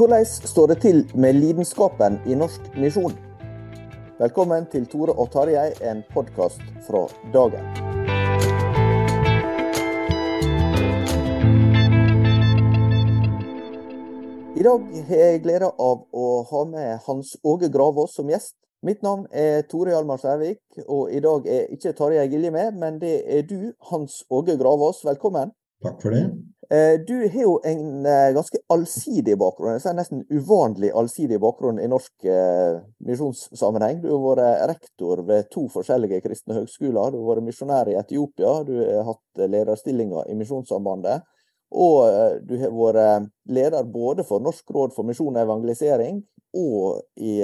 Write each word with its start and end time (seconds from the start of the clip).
Hvordan 0.00 0.24
står 0.24 0.66
det 0.66 0.74
til 0.80 0.98
med 1.14 1.34
lidenskapen 1.36 2.14
i 2.24 2.32
norsk 2.34 2.70
misjon? 2.80 3.12
Velkommen 4.16 4.64
til 4.72 4.86
Tore 4.88 5.12
og 5.12 5.26
Tarjei, 5.28 5.74
en 5.84 5.98
podkast 6.14 6.62
fra 6.86 7.02
dagen. 7.34 7.66
I 14.56 14.64
dag 14.64 14.88
har 15.10 15.20
jeg 15.20 15.42
gleda 15.44 15.68
av 15.68 16.06
å 16.16 16.26
ha 16.48 16.62
med 16.70 17.04
Hans 17.04 17.36
Åge 17.44 17.68
Gravås 17.68 18.16
som 18.16 18.32
gjest. 18.32 18.56
Mitt 18.80 19.04
navn 19.04 19.26
er 19.36 19.66
Tore 19.68 19.92
Hjalmar 19.92 20.22
Sævik, 20.24 20.62
og 20.88 21.12
i 21.12 21.20
dag 21.20 21.44
er 21.44 21.68
ikke 21.76 21.92
Tarjei 21.92 22.24
Gilje 22.32 22.54
med, 22.56 22.72
men 22.80 22.96
det 23.04 23.18
er 23.28 23.44
du, 23.44 23.74
Hans 23.92 24.22
Åge 24.32 24.56
Gravås. 24.56 25.04
Velkommen. 25.04 25.52
Takk 25.84 26.00
for 26.00 26.16
det. 26.16 26.24
Eh, 26.72 27.00
du 27.06 27.28
har 27.28 27.42
jo 27.42 27.60
en 27.64 28.06
eh, 28.06 28.32
ganske 28.34 28.58
allsidig 28.70 29.34
bakgrunn, 29.38 29.72
jeg 29.74 29.82
sier 29.82 29.94
nesten 29.98 30.20
uvanlig 30.30 30.92
allsidig 30.94 31.40
bakgrunn 31.42 31.80
i 31.82 31.88
norsk 31.90 32.28
eh, 32.30 32.76
misjonssammenheng. 33.08 33.98
Du 34.04 34.06
har 34.12 34.20
vært 34.22 34.62
rektor 34.70 35.24
ved 35.26 35.48
to 35.50 35.64
forskjellige 35.72 36.20
kristne 36.22 36.60
høgskoler. 36.60 37.10
Du 37.10 37.18
har 37.18 37.32
vært 37.32 37.48
misjonær 37.48 37.90
i 37.90 37.96
Etiopia, 37.98 38.52
du 38.68 38.76
har 38.84 39.02
hatt 39.08 39.42
lederstillinger 39.50 40.30
i 40.30 40.36
Misjonssambandet. 40.38 41.26
Og 41.70 42.06
du 42.46 42.54
har 42.58 42.70
vært 42.74 43.26
leder 43.50 43.90
både 43.90 44.22
for 44.26 44.42
Norsk 44.42 44.70
råd 44.74 44.94
for 44.94 45.06
misjon 45.06 45.34
og 45.34 45.42
evangelisering 45.42 46.22
og 46.58 47.02
i 47.22 47.36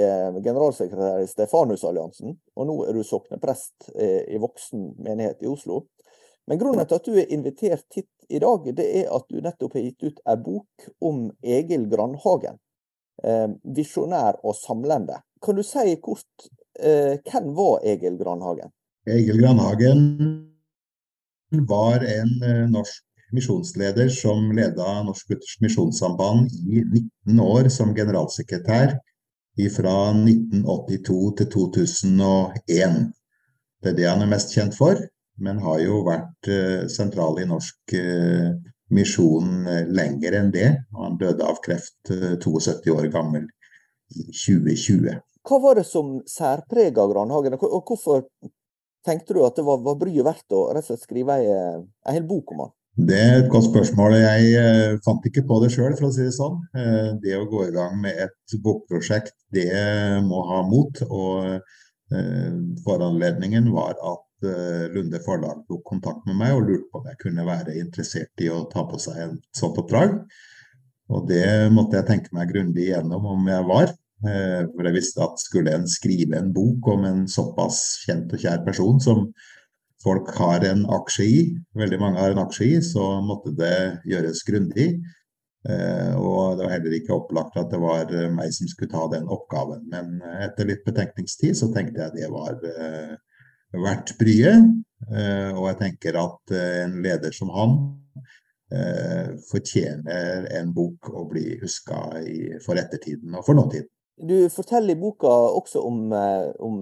generalsekretær 0.43 1.21
i 1.23 1.29
Stefanusalliansen. 1.31 2.35
Og 2.59 2.67
nå 2.67 2.75
er 2.83 2.95
du 2.95 3.07
sokneprest 3.07 3.87
i 3.95 4.39
voksen 4.43 4.89
menighet 4.99 5.43
i 5.43 5.51
Oslo. 5.51 5.85
Men 6.47 6.59
grunnen 6.59 6.87
til 6.87 6.95
at 6.95 7.07
du 7.07 7.17
er 7.19 7.33
invitert 7.33 7.85
hit 7.95 8.09
i 8.29 8.39
dag, 8.39 8.67
det 8.75 8.85
er 9.01 9.11
at 9.15 9.25
du 9.31 9.39
nettopp 9.43 9.75
har 9.75 9.83
gitt 9.83 10.03
ut 10.03 10.21
en 10.27 10.43
bok 10.43 10.87
om 11.03 11.25
Egil 11.43 11.87
Grandhagen. 11.91 12.59
Eh, 13.23 13.47
visjonær 13.75 14.39
og 14.45 14.55
samlende. 14.55 15.19
Kan 15.43 15.57
du 15.57 15.63
si 15.65 15.95
kort 16.03 16.47
eh, 16.79 17.17
hvem 17.25 17.51
var 17.57 17.81
Egil 17.83 18.15
Grandhagen? 18.19 18.71
Egil 19.07 19.41
Grandhagen 19.41 20.05
var 21.67 22.05
en 22.05 22.31
eh, 22.43 22.63
norsk 22.71 23.03
misjonsleder 23.35 24.07
som 24.13 24.51
leda 24.55 25.01
Norsk 25.03 25.33
Luthersk 25.33 25.63
Misjonssamband 25.65 26.47
i 26.63 26.83
19 26.85 27.43
år 27.43 27.67
som 27.73 27.91
generalsekretær 27.95 28.95
fra 29.73 29.95
1982 30.13 31.19
til 31.39 31.49
2001. 31.51 32.97
Det 33.83 33.91
er 33.91 33.97
det 33.97 34.07
han 34.07 34.23
er 34.23 34.31
mest 34.31 34.53
kjent 34.55 34.77
for 34.77 35.01
men 35.43 35.61
har 35.61 35.81
jo 35.83 36.01
vært 36.07 36.49
eh, 36.51 36.87
sentral 36.91 37.37
i 37.41 37.47
norsk 37.49 37.95
eh, 37.97 38.51
misjon 38.93 39.67
eh, 39.69 39.85
lenger 39.89 40.39
enn 40.39 40.51
det. 40.53 40.69
Han 40.97 41.17
døde 41.21 41.45
av 41.45 41.61
kreft 41.63 41.99
72 42.09 42.93
år 42.95 43.09
gammel 43.13 43.45
i 44.15 44.29
2020. 44.31 45.19
Hva 45.47 45.59
var 45.63 45.79
det 45.79 45.85
som 45.87 46.17
særprega 46.27 47.05
Granhagen, 47.07 47.55
og 47.59 47.83
hvorfor 47.87 48.25
tenkte 49.07 49.37
du 49.37 49.43
at 49.45 49.55
det 49.55 49.63
var, 49.67 49.79
var 49.83 49.99
bryet 49.99 50.25
verdt 50.27 50.55
å 50.55 50.67
rett 50.75 50.83
og 50.83 50.89
slett 50.89 51.05
skrive 51.05 51.37
ei, 51.39 51.53
ei 52.07 52.17
hel 52.17 52.27
bok 52.27 52.51
om 52.55 52.65
han? 52.65 52.73
Det 52.97 53.17
er 53.21 53.35
et 53.43 53.49
godt 53.53 53.67
spørsmål. 53.67 54.15
Jeg 54.17 54.99
fant 55.05 55.25
ikke 55.29 55.43
på 55.47 55.59
det 55.61 55.69
sjøl, 55.69 55.93
for 55.99 56.07
å 56.07 56.15
si 56.15 56.23
det 56.25 56.33
sånn. 56.33 56.57
Det 57.21 57.35
å 57.37 57.45
gå 57.45 57.67
i 57.67 57.75
gang 57.75 57.93
med 58.01 58.17
et 58.25 58.55
bokprosjekt, 58.63 59.35
det 59.53 59.69
må 60.25 60.41
ha 60.49 60.63
mot. 60.65 61.03
Og 61.05 61.61
foranledningen 62.81 63.69
var 63.75 63.93
at 64.01 64.26
Lunde 64.93 65.17
forlag 65.25 65.63
tok 65.65 65.81
kontakt 65.87 66.27
med 66.29 66.37
meg 66.37 66.53
og 66.53 66.67
lurte 66.67 66.91
på 66.91 66.99
om 67.01 67.07
jeg 67.09 67.17
kunne 67.23 67.45
være 67.47 67.73
interessert 67.79 68.43
i 68.45 68.51
å 68.53 68.67
ta 68.69 68.83
på 68.85 68.99
seg 69.01 69.17
et 69.23 69.39
sånt 69.57 69.79
oppdrag. 69.81 70.19
Og 71.13 71.27
det 71.29 71.71
måtte 71.73 71.97
jeg 71.99 72.07
tenke 72.09 72.35
meg 72.35 72.51
grundig 72.51 72.89
igjennom 72.89 73.25
om 73.31 73.49
jeg 73.49 73.67
var. 73.69 73.93
Eh, 74.25 74.63
for 74.73 74.87
jeg 74.87 74.95
visste 74.95 75.21
at 75.23 75.41
skulle 75.43 75.75
en 75.77 75.85
skrive 75.89 76.39
en 76.39 76.49
bok 76.53 76.89
om 76.89 77.05
en 77.07 77.27
såpass 77.29 78.01
kjent 78.05 78.33
og 78.33 78.41
kjær 78.41 78.63
person 78.65 78.97
som 79.03 79.27
folk 80.03 80.31
har 80.37 80.65
en 80.65 80.83
aksje 80.97 81.25
i, 81.25 81.37
veldig 81.77 81.99
mange 82.01 82.21
har 82.21 82.33
en 82.33 82.41
aksje 82.43 82.65
i, 82.65 82.81
så 82.85 83.05
måtte 83.25 83.53
det 83.57 83.77
gjøres 84.09 84.43
grundig. 84.47 84.89
Eh, 85.67 86.13
og 86.17 86.57
det 86.57 86.65
var 86.65 86.73
heller 86.75 86.97
ikke 86.97 87.15
opplagt 87.15 87.57
at 87.59 87.71
det 87.71 87.79
var 87.81 88.11
meg 88.33 88.51
som 88.55 88.69
skulle 88.71 88.91
ta 88.91 89.05
den 89.13 89.29
oppgaven. 89.31 89.85
Men 89.91 90.19
etter 90.43 90.69
litt 90.69 90.85
betenkningstid 90.87 91.57
så 91.59 91.71
tenkte 91.75 92.03
jeg 92.03 92.17
det 92.17 92.31
var 92.33 92.59
verdt 93.83 94.15
bryet. 94.19 94.83
Eh, 95.11 95.51
og 95.53 95.69
jeg 95.69 95.79
tenker 95.81 96.17
at 96.19 96.53
eh, 96.55 96.81
en 96.87 96.97
leder 97.05 97.33
som 97.35 97.51
han 97.53 97.75
eh, 98.73 99.35
fortjener 99.47 100.49
en 100.57 100.73
bok 100.75 101.11
å 101.13 101.27
bli 101.29 101.59
huska 101.61 102.01
for 102.65 102.81
ettertiden 102.81 103.37
og 103.37 103.45
for 103.45 103.57
nåtiden. 103.59 103.89
Du 104.17 104.49
forteller 104.49 104.95
i 104.95 104.99
boka 104.99 105.29
også 105.29 105.83
om, 105.85 106.07
om 106.09 106.77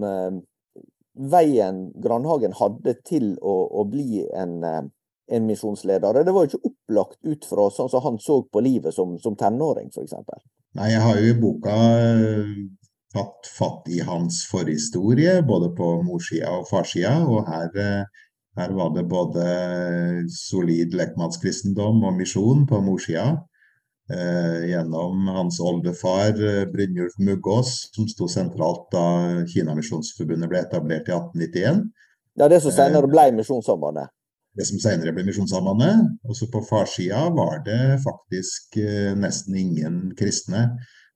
veien 1.34 1.82
Grandhagen 2.00 2.56
hadde 2.56 2.94
til 3.04 3.34
å, 3.44 3.56
å 3.76 3.84
bli 3.92 4.22
en, 4.32 4.62
en, 4.64 5.50
misjonsleder. 5.50 6.24
Det 6.24 6.32
var 6.32 6.46
jo 6.46 6.54
ikke 6.54 6.72
opplagt 6.72 7.20
ut 7.28 7.50
fra 7.50 7.68
sånn 7.76 7.92
som 7.92 8.06
han 8.08 8.22
så 8.24 8.40
på 8.48 8.64
livet 8.64 8.96
som, 8.96 9.18
som 9.20 9.36
tenåring, 9.36 9.92
f.eks. 9.92 10.16
Nei, 10.80 10.94
jeg 10.94 11.04
har 11.04 11.20
jo 11.20 11.28
i 11.28 11.36
boka 11.42 11.76
tatt 13.16 13.50
fatt 13.58 13.90
i 13.90 14.02
hans 14.04 14.44
forhistorie, 14.52 15.40
både 15.48 15.72
på 15.78 15.90
morssida 16.06 16.52
og 16.60 16.68
farssida. 16.70 17.16
Og 17.30 17.48
her, 17.48 17.70
eh, 17.80 18.24
her, 18.60 18.74
var 18.76 18.94
det 18.96 19.08
både 19.12 19.46
solid 20.32 20.96
lekmannskristendom 20.96 22.04
og 22.04 22.18
misjon 22.20 22.66
på 22.68 22.82
morssida. 22.84 23.44
Eh, 24.12 24.68
gjennom 24.70 25.28
hans 25.34 25.60
oldefar 25.60 26.36
eh, 26.38 26.66
Brynjulf 26.70 27.16
Muggås, 27.20 27.90
som 27.96 28.10
sto 28.12 28.28
sentralt 28.30 28.92
da 28.94 29.06
Kinamisjonsforbundet 29.50 30.52
ble 30.52 30.62
etablert 30.62 31.10
i 31.10 31.16
1891. 31.16 31.88
Ja, 32.36 32.50
Det 32.52 32.62
som 32.62 32.76
senere 32.76 33.10
ble 33.10 33.32
Misjonssambandet? 33.40 34.12
Det 34.56 34.68
som 34.68 34.80
senere 34.80 35.16
ble 35.16 35.24
Misjonssambandet. 35.26 36.20
Også 36.28 36.52
på 36.52 36.62
farssida 36.68 37.26
var 37.34 37.64
det 37.66 37.98
faktisk 38.04 38.78
nesten 39.20 39.58
ingen 39.60 39.98
kristne 40.20 40.68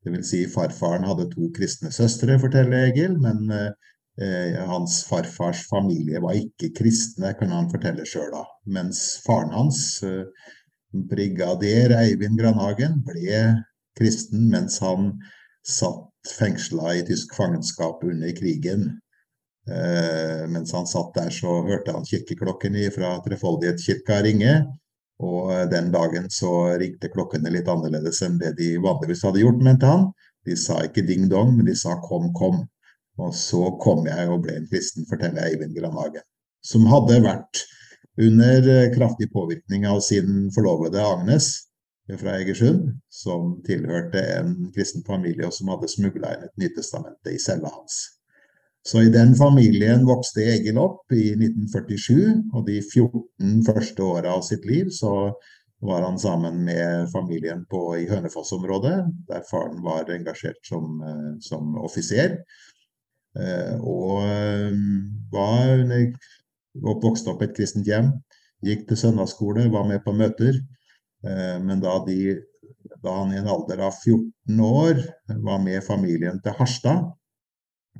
Dvs. 0.05 0.29
Si 0.31 0.45
farfaren 0.47 1.07
hadde 1.07 1.27
to 1.33 1.49
kristne 1.55 1.91
søstre, 1.91 2.39
forteller 2.39 2.89
Egil, 2.89 3.17
men 3.19 3.49
eh, 3.51 4.55
hans 4.69 5.01
farfars 5.09 5.65
familie 5.69 6.21
var 6.23 6.37
ikke 6.39 6.71
kristne, 6.77 7.33
kan 7.39 7.51
han 7.55 7.69
fortelle 7.71 8.07
sjøl 8.07 8.31
da. 8.35 8.45
Mens 8.77 9.19
faren 9.25 9.51
hans, 9.55 9.81
eh, 10.07 10.23
brigader 11.11 11.93
Eivind 11.99 12.39
Granhagen, 12.39 13.01
ble 13.05 13.43
kristen 13.99 14.47
mens 14.53 14.79
han 14.81 15.11
satt 15.67 16.33
fengsla 16.39 16.95
i 16.97 17.05
tysk 17.07 17.35
fangenskap 17.37 18.03
under 18.07 18.31
krigen. 18.37 18.89
Eh, 19.69 20.45
mens 20.49 20.73
han 20.73 20.87
satt 20.89 21.13
der, 21.17 21.29
så 21.33 21.59
hørte 21.67 21.93
han 21.93 22.07
kirkeklokken 22.07 22.77
fra 22.95 23.17
Trefoldighetskirka 23.25 24.23
ringe. 24.25 24.53
Og 25.19 25.51
den 25.71 25.89
dagen 25.91 26.29
så 26.31 26.51
ringte 26.79 27.11
klokkene 27.11 27.51
litt 27.51 27.67
annerledes 27.67 28.21
enn 28.23 28.37
det 28.39 28.53
de 28.59 28.71
vanligvis 28.79 29.25
hadde 29.27 29.41
gjort, 29.43 29.63
mente 29.65 29.89
han. 29.89 30.05
De 30.47 30.55
sa 30.57 30.79
ikke 30.85 31.03
ding-dong, 31.07 31.51
men 31.57 31.67
de 31.67 31.75
sa 31.75 31.97
kom, 32.05 32.29
kom. 32.37 32.63
Og 33.19 33.33
så 33.35 33.65
kom 33.83 34.05
jeg 34.07 34.29
og 34.31 34.45
ble 34.45 34.55
en 34.55 34.69
kristen, 34.71 35.07
forteller 35.09 35.49
Eivind 35.49 35.75
Granhagen. 35.75 36.23
Som 36.63 36.87
hadde 36.91 37.19
vært 37.25 37.65
under 38.19 38.69
eh, 38.71 38.91
kraftig 38.95 39.29
påvirkning 39.33 39.85
av 39.87 39.99
sin 40.03 40.47
forlovede 40.55 41.03
Agnes 41.03 41.51
fra 42.19 42.37
Egersund, 42.39 42.87
som 43.11 43.57
tilhørte 43.67 44.21
en 44.39 44.55
kristen 44.75 45.03
familie 45.07 45.45
og 45.45 45.53
som 45.53 45.69
hadde 45.73 45.91
smugla 45.91 46.33
inn 46.35 46.47
et 46.47 46.63
Nytestamentet 46.63 47.35
i 47.35 47.41
cella 47.43 47.69
hans. 47.75 47.99
Så 48.89 49.03
i 49.05 49.09
den 49.13 49.35
familien 49.37 50.05
vokste 50.07 50.41
Egil 50.49 50.79
opp 50.81 51.13
i 51.13 51.29
1947, 51.35 52.15
og 52.55 52.63
de 52.65 52.79
14 52.81 53.59
første 53.67 54.05
åra 54.05 54.31
av 54.33 54.41
sitt 54.47 54.65
liv 54.65 54.89
så 54.95 55.11
var 55.85 56.01
han 56.07 56.17
sammen 56.19 56.63
med 56.65 57.11
familien 57.13 57.61
på, 57.69 57.83
i 58.01 58.07
Hønefoss-området, 58.09 58.95
der 59.29 59.45
faren 59.49 59.83
var 59.85 60.09
engasjert 60.11 60.57
som, 60.65 60.97
eh, 61.05 61.29
som 61.45 61.77
offiser. 61.79 62.39
Eh, 63.37 63.75
og 63.77 64.25
eh, 64.25 64.73
var 65.31 65.75
under, 65.75 66.09
opp 66.89 67.05
i 67.05 67.45
et 67.45 67.55
kristent 67.55 67.87
hjem, 67.87 68.11
gikk 68.65 68.87
til 68.89 69.01
søndagsskole, 69.03 69.69
var 69.71 69.85
med 69.87 70.01
på 70.03 70.15
møter. 70.15 70.57
Men 71.19 71.81
da, 71.83 71.97
de, 72.07 72.37
da 73.03 73.13
han 73.17 73.33
i 73.33 73.39
en 73.41 73.47
alder 73.51 73.81
av 73.83 73.97
14 74.05 74.59
år 74.63 75.01
var 75.43 75.57
med 75.59 75.83
familien 75.83 76.37
til 76.43 76.55
Harstad, 76.55 77.09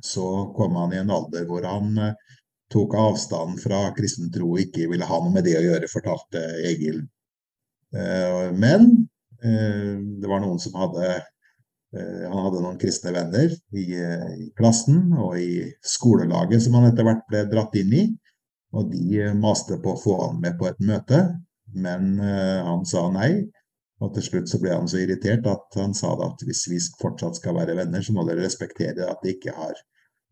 så 0.00 0.52
kom 0.56 0.76
han 0.76 0.92
i 0.92 1.00
en 1.00 1.10
alder 1.10 1.46
hvor 1.48 1.66
han 1.66 1.98
eh, 1.98 2.36
tok 2.72 2.94
avstand 2.98 3.58
fra 3.62 3.88
kristen 3.96 4.30
tro 4.32 4.52
og 4.54 4.62
ikke 4.62 4.88
ville 4.90 5.06
ha 5.06 5.18
noe 5.20 5.34
med 5.34 5.46
det 5.48 5.56
å 5.58 5.64
gjøre, 5.64 5.90
fortalte 5.90 6.42
Egil. 6.70 7.02
Eh, 7.96 8.46
men 8.54 8.86
eh, 9.42 9.96
det 10.22 10.30
var 10.30 10.42
noen 10.44 10.62
som 10.62 10.78
hadde 10.80 11.18
Han 11.90 12.44
hadde 12.44 12.60
noen 12.62 12.76
kristne 12.78 13.10
venner 13.10 13.50
i, 13.50 13.96
i 13.98 14.44
klassen 14.54 15.08
og 15.18 15.32
i 15.42 15.64
skolelaget 15.82 16.62
som 16.62 16.76
han 16.78 16.84
etter 16.86 17.02
hvert 17.02 17.24
ble 17.26 17.40
dratt 17.50 17.74
inn 17.80 17.96
i. 17.98 18.02
Og 18.78 18.92
de 18.92 19.24
maste 19.34 19.74
på 19.82 19.96
å 19.96 19.98
få 19.98 20.14
han 20.20 20.38
med 20.38 20.54
på 20.60 20.68
et 20.68 20.78
møte, 20.86 21.18
men 21.74 22.12
han 22.22 22.86
sa 22.86 23.08
nei. 23.10 23.32
Og 24.00 24.14
til 24.16 24.24
slutt 24.24 24.48
så 24.48 24.60
ble 24.62 24.72
han 24.72 24.88
så 24.88 25.02
irritert 25.02 25.46
at 25.50 25.76
han 25.76 25.92
sa 25.96 26.14
at 26.24 26.42
hvis 26.46 26.64
vi 26.72 26.80
fortsatt 27.00 27.36
skal 27.36 27.58
være 27.58 27.76
venner, 27.76 28.02
så 28.02 28.14
må 28.16 28.24
dere 28.28 28.46
respektere 28.46 29.08
at 29.10 29.20
de 29.24 29.34
ikke 29.34 29.52
har 29.56 29.76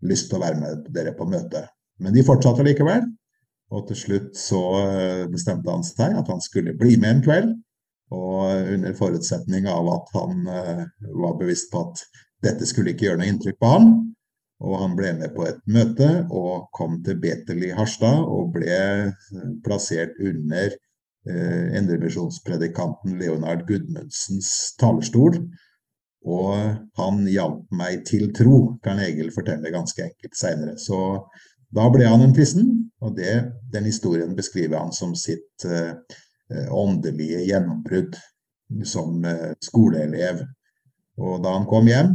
lyst 0.09 0.31
til 0.31 0.39
å 0.39 0.45
være 0.47 0.61
med 0.61 0.89
dere 0.95 1.13
på 1.19 1.27
møtet. 1.29 1.69
Men 2.01 2.15
de 2.15 2.25
fortsatte 2.25 2.65
likevel. 2.65 3.05
Og 3.75 3.85
til 3.91 3.99
slutt 4.01 4.37
så 4.41 4.61
eh, 4.81 5.25
bestemte 5.29 5.73
han 5.73 5.85
seg 5.85 6.17
at 6.17 6.31
han 6.33 6.41
skulle 6.41 6.77
bli 6.79 6.97
med 6.97 7.19
en 7.19 7.25
kveld. 7.27 7.51
Og 8.17 8.71
under 8.73 8.95
forutsetning 8.97 9.67
av 9.69 9.89
at 9.93 10.15
han 10.15 10.47
uh, 10.49 10.85
var 11.21 11.35
bevisst 11.37 11.69
på 11.69 11.83
at 11.85 12.01
dette 12.41 12.65
skulle 12.65 12.95
ikke 12.95 13.05
gjøre 13.05 13.21
noe 13.21 13.29
inntrykk 13.29 13.59
på 13.61 13.73
han. 13.75 13.91
Og 14.65 14.79
han 14.81 14.95
ble 14.97 15.13
med 15.19 15.35
på 15.37 15.45
et 15.45 15.61
møte 15.71 16.09
og 16.33 16.71
kom 16.75 16.97
til 17.05 17.19
Betel 17.21 17.67
i 17.69 17.75
Harstad 17.77 18.25
og 18.25 18.55
ble 18.57 18.73
eh, 18.73 19.51
plassert 19.67 20.17
under 20.25 20.73
uh, 21.29 21.77
Indremisjonspredikanten 21.79 23.19
Leonard 23.21 23.67
Gudmundsens 23.69 24.75
talerstol. 24.81 25.39
Og 26.29 26.55
han 26.99 27.21
hjalp 27.31 27.69
meg 27.73 28.03
til 28.09 28.33
tro, 28.37 28.79
kan 28.85 29.01
Egil 29.01 29.31
fortelle 29.33 29.73
ganske 29.73 30.03
enkelt 30.05 30.37
seinere. 30.37 30.75
Så 30.81 30.99
da 31.75 31.87
ble 31.93 32.09
han 32.09 32.25
en 32.25 32.35
kristen, 32.37 32.73
og 33.05 33.15
det, 33.17 33.35
den 33.73 33.87
historien 33.89 34.35
beskriver 34.37 34.81
han 34.81 34.93
som 34.93 35.15
sitt 35.17 35.65
eh, 35.69 35.95
åndelige 36.75 37.45
gjennombrudd 37.47 38.17
som 38.89 39.25
eh, 39.25 39.53
skoleelev. 39.65 40.43
Og 41.19 41.43
da 41.45 41.55
han 41.57 41.69
kom 41.71 41.89
hjem, 41.91 42.15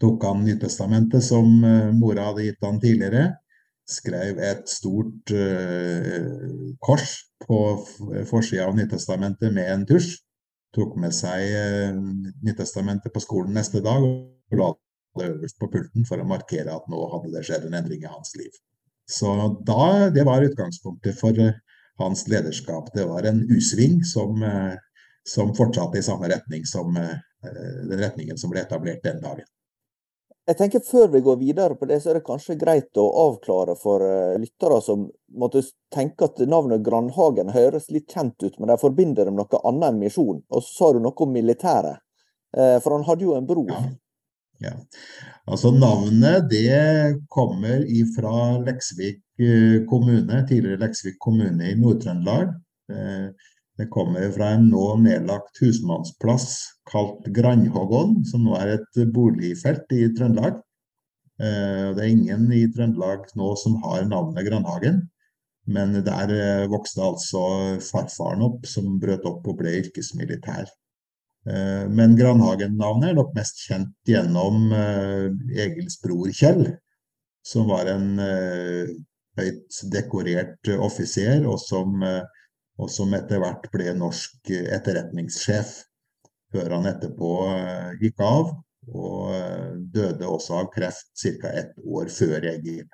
tok 0.00 0.24
han 0.28 0.44
Nyttestamentet 0.46 1.24
som 1.24 1.64
eh, 1.64 1.90
mora 1.96 2.30
hadde 2.30 2.46
gitt 2.46 2.66
han 2.66 2.80
tidligere, 2.82 3.26
skrev 3.90 4.38
et 4.44 4.68
stort 4.70 5.32
eh, 5.34 6.70
kors 6.84 7.16
på 7.46 7.60
forsida 8.28 8.66
av 8.68 8.76
Nytestamentet 8.76 9.54
med 9.54 9.72
en 9.72 9.86
tusj 9.88 10.18
tok 10.76 10.96
med 11.02 11.14
seg 11.14 11.46
Nyttestamentet 11.46 12.46
Nytestamentet 12.46 13.14
på 13.14 13.22
skolen 13.22 13.56
neste 13.56 13.82
dag 13.84 14.04
og 14.06 14.58
la 14.60 14.70
det 15.18 15.30
øverst 15.32 15.58
på 15.58 15.68
pulten 15.72 16.06
for 16.06 16.22
å 16.22 16.28
markere 16.28 16.74
at 16.74 16.86
nå 16.90 17.00
hadde 17.14 17.32
det 17.34 17.42
skjedd 17.48 17.66
en 17.66 17.78
endring 17.80 18.04
i 18.04 18.10
hans 18.10 18.36
liv. 18.38 18.52
Så 19.10 19.32
da, 19.66 20.10
Det 20.14 20.22
var 20.26 20.46
utgangspunktet 20.46 21.18
for 21.18 21.34
eh, 21.34 21.58
hans 21.98 22.28
lederskap. 22.30 22.92
Det 22.94 23.08
var 23.08 23.26
en 23.26 23.42
U-sving 23.50 24.04
som, 24.06 24.42
eh, 24.42 24.76
som 25.26 25.50
fortsatte 25.54 25.98
i 25.98 26.06
samme 26.06 26.30
retning 26.30 26.66
som 26.66 26.94
den 26.94 27.98
retningen 27.98 28.38
som 28.38 28.52
ble 28.52 28.60
etablert 28.60 29.02
den 29.02 29.20
dagen. 29.22 29.46
Jeg 30.48 30.56
tenker 30.58 30.82
Før 30.84 31.08
vi 31.12 31.20
går 31.24 31.38
videre 31.40 31.76
på 31.78 31.86
det, 31.86 32.00
så 32.02 32.10
er 32.10 32.18
det 32.18 32.26
kanskje 32.26 32.58
greit 32.58 32.98
å 32.98 33.06
avklare 33.26 33.76
for 33.78 34.02
uh, 34.02 34.38
lyttere 34.40 34.80
som 34.82 35.06
måtte 35.38 35.62
tenke 35.94 36.26
at 36.26 36.40
navnet 36.48 36.84
Grandhagen 36.86 37.52
høres 37.54 37.90
litt 37.94 38.10
kjent 38.10 38.40
ut, 38.42 38.56
men 38.58 38.72
de 38.72 38.78
forbinder 38.80 39.28
det 39.28 39.34
med 39.34 39.44
noe 39.44 39.60
annet 39.68 39.92
enn 39.92 40.00
misjon. 40.00 40.40
Og 40.50 40.64
så 40.64 40.72
sa 40.74 40.92
du 40.96 41.02
noe 41.04 41.26
om 41.26 41.34
militæret, 41.34 42.02
uh, 42.56 42.78
for 42.80 42.96
han 42.96 43.06
hadde 43.06 43.28
jo 43.28 43.36
en 43.36 43.46
bror. 43.46 43.70
Ja. 43.70 43.82
ja. 44.64 44.74
Altså 45.50 45.70
Navnet 45.76 46.48
det 46.50 47.20
kommer 47.32 47.86
fra 48.14 48.34
Leksvik 48.62 49.22
eh, 49.40 49.80
kommune, 49.88 50.42
tidligere 50.46 50.82
Leksvik 50.82 51.16
kommune 51.18 51.72
i 51.72 51.78
Nord-Trøndelag. 51.78 52.52
Det 53.80 53.86
kommer 53.88 54.26
fra 54.34 54.50
en 54.52 54.66
nå 54.68 54.86
nedlagt 55.00 55.56
husmannsplass 55.62 56.50
kalt 56.90 57.24
Grandhågon, 57.32 58.18
som 58.28 58.42
nå 58.44 58.52
er 58.58 58.74
et 58.74 58.98
boligfelt 59.14 59.94
i 59.96 60.02
Trøndelag. 60.12 60.58
Eh, 61.40 61.86
det 61.96 62.02
er 62.02 62.10
ingen 62.10 62.50
i 62.52 62.66
Trøndelag 62.74 63.30
nå 63.40 63.54
som 63.56 63.78
har 63.80 64.04
navnet 64.10 64.44
Grandhagen. 64.44 64.98
Men 65.64 65.96
der 66.04 66.32
eh, 66.34 66.66
vokste 66.68 67.06
altså 67.06 67.44
farfaren 67.86 68.44
opp, 68.44 68.66
som 68.68 68.98
brøt 69.00 69.24
opp 69.30 69.48
og 69.48 69.56
ble 69.62 69.72
yrkesmilitær. 69.78 70.68
Eh, 71.48 71.86
men 71.88 72.18
Grandhagen-navnet 72.18 73.14
er 73.14 73.16
nok 73.16 73.32
mest 73.38 73.62
kjent 73.64 73.94
gjennom 74.04 74.74
Egils 74.74 75.96
bror 76.04 76.28
Kjell, 76.36 76.66
som 77.48 77.72
var 77.72 77.88
en 77.88 78.12
høyt 79.40 79.80
dekorert 79.88 80.68
offiser, 80.76 81.48
og 81.48 81.56
som 81.64 82.04
og 82.80 82.88
som 82.92 83.12
etter 83.16 83.40
hvert 83.42 83.66
ble 83.72 83.92
norsk 83.98 84.52
etterretningssjef, 84.56 85.72
før 86.50 86.76
han 86.76 86.88
etterpå 86.90 87.30
eh, 87.52 87.90
gikk 88.00 88.22
av 88.24 88.54
og 88.90 89.34
eh, 89.36 89.72
døde 89.94 90.26
også 90.26 90.62
av 90.62 90.70
kreft 90.74 91.12
ca. 91.14 91.52
ett 91.52 91.76
år 91.84 92.10
før 92.12 92.46
Egil. 92.54 92.86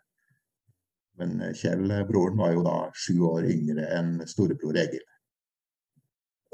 Men 1.21 1.41
eh, 1.41 1.55
Kjell, 1.57 1.87
broren, 2.09 2.39
var 2.41 2.57
jo 2.57 2.65
da 2.67 2.79
sju 2.93 3.21
år 3.31 3.47
yngre 3.53 3.87
enn 3.97 4.19
storebror 4.29 4.77
Egil. 4.83 5.05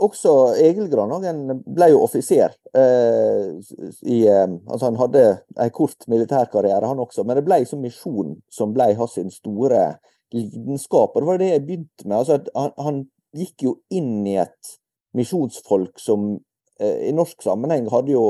Også 0.02 0.32
Egil 0.58 0.88
Granhagen 0.90 1.62
ble 1.66 1.90
jo 1.92 2.04
offiser. 2.04 2.54
Eh, 2.76 3.58
i, 4.02 4.22
altså 4.28 4.86
han 4.86 5.00
hadde 5.00 5.26
en 5.56 5.74
kort 5.74 6.08
militærkarriere, 6.10 6.88
han 6.88 7.02
også, 7.02 7.26
men 7.26 7.38
det 7.38 7.46
ble 7.48 7.62
som 7.68 7.82
misjon 7.82 8.36
som 8.52 8.76
ble 8.76 8.92
hans 8.98 9.18
store 9.36 9.84
lidenskap. 10.32 11.14
Og 11.14 11.22
det 11.22 11.28
var 11.28 11.42
det 11.42 11.50
jeg 11.52 11.66
begynte 11.66 12.06
med. 12.08 12.16
Altså, 12.22 12.38
han, 12.56 12.72
han, 12.78 13.02
gikk 13.36 13.66
jo 13.66 13.76
inn 13.94 14.26
i 14.28 14.36
et 14.42 14.72
misjonsfolk 15.16 16.00
som 16.00 16.32
eh, 16.80 17.08
i 17.08 17.12
norsk 17.16 17.44
sammenheng 17.44 17.88
hadde 17.92 18.14
jo 18.14 18.24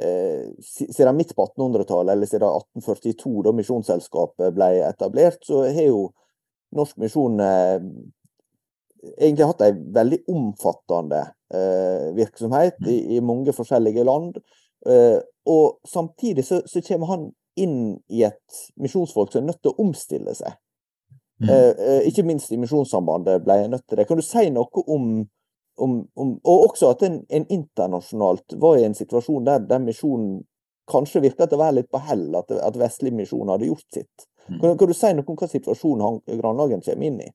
eh, 0.00 0.48
siden 0.60 1.18
midt 1.18 1.34
på 1.36 1.46
1800-tallet, 1.48 2.14
eller 2.14 2.30
siden 2.30 2.48
1842, 2.48 3.34
da 3.46 3.54
Misjonsselskapet 3.56 4.56
ble 4.56 4.70
etablert, 4.86 5.42
så 5.46 5.64
har 5.66 5.86
jo 5.90 6.08
norsk 6.76 7.00
misjon 7.02 7.40
eh, 7.42 7.78
egentlig 9.18 9.48
hatt 9.48 9.66
en 9.66 9.82
veldig 9.94 10.22
omfattende 10.30 11.20
eh, 11.54 12.08
virksomhet 12.16 12.80
i, 12.86 13.16
i, 13.16 13.20
mange 13.24 13.54
forskjellige 13.56 14.04
land. 14.06 14.38
Eh, 14.86 15.18
og 15.50 15.80
samtidig 15.88 16.44
så, 16.46 16.62
så 16.66 16.82
kommer 16.86 17.14
han 17.14 17.28
inn 17.60 17.78
i 18.12 18.24
et 18.28 18.60
misjonsfolk 18.80 19.32
som 19.32 19.42
er 19.42 19.50
nødt 19.50 19.62
til 19.64 19.74
å 19.74 19.86
omstille 19.86 20.34
seg. 20.36 20.54
Mm. 21.40 21.48
Eh, 21.48 21.70
eh, 21.88 22.08
ikke 22.08 22.24
minst 22.28 22.52
i 22.52 22.58
Misjonssambandet 22.60 23.44
ble 23.44 23.56
jeg 23.62 23.72
nødt 23.72 23.86
til 23.88 24.00
det. 24.00 24.06
Kan 24.08 24.20
du 24.20 24.24
si 24.24 24.44
noe 24.52 24.84
om, 24.92 25.06
om, 25.80 25.96
om, 26.14 26.32
og 26.44 26.66
også 26.68 26.92
at 26.92 27.04
en, 27.08 27.22
en, 27.32 27.46
internasjonalt 27.48 28.58
var 28.60 28.76
i 28.76 28.84
en 28.84 28.96
situasjon 28.96 29.46
der 29.48 29.64
den 29.64 29.86
misjonen 29.88 30.42
kanskje 30.90 31.22
virka 31.24 31.46
til 31.46 31.56
å 31.56 31.62
være 31.62 31.78
litt 31.78 31.90
på 31.92 32.00
hell, 32.04 32.26
at, 32.36 32.52
at 32.52 32.76
vestlig 32.76 33.14
misjon 33.16 33.48
hadde 33.48 33.70
gjort 33.70 33.86
sitt. 33.94 34.26
Mm. 34.48 34.58
Kan, 34.58 34.76
kan, 34.76 34.90
du 34.90 34.96
si 34.96 35.12
noe 35.16 35.32
om 35.32 35.38
hva 35.40 35.48
situasjonen 35.48 36.20
Grandhagen 36.42 36.84
kommer 36.84 37.08
inn 37.08 37.22
i? 37.24 37.30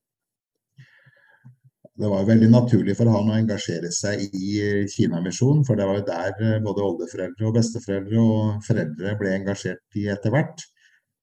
Det 1.95 2.09
var 2.11 2.27
veldig 2.27 2.49
naturlig 2.51 2.93
for 2.99 3.07
han 3.07 3.29
å 3.31 3.37
engasjere 3.39 3.89
seg 3.95 4.21
i 4.35 4.85
Kinamisjonen, 4.91 5.63
for 5.65 5.79
det 5.79 5.87
var 5.87 6.01
jo 6.01 6.07
der 6.09 6.41
eh, 6.43 6.57
både 6.61 6.83
oldeforeldre 6.83 7.47
og 7.47 7.55
besteforeldre 7.55 8.21
og 8.21 8.65
foreldre 8.67 9.13
ble 9.21 9.37
engasjert 9.39 10.01
i 10.01 10.09
etter 10.11 10.35
hvert. 10.35 10.65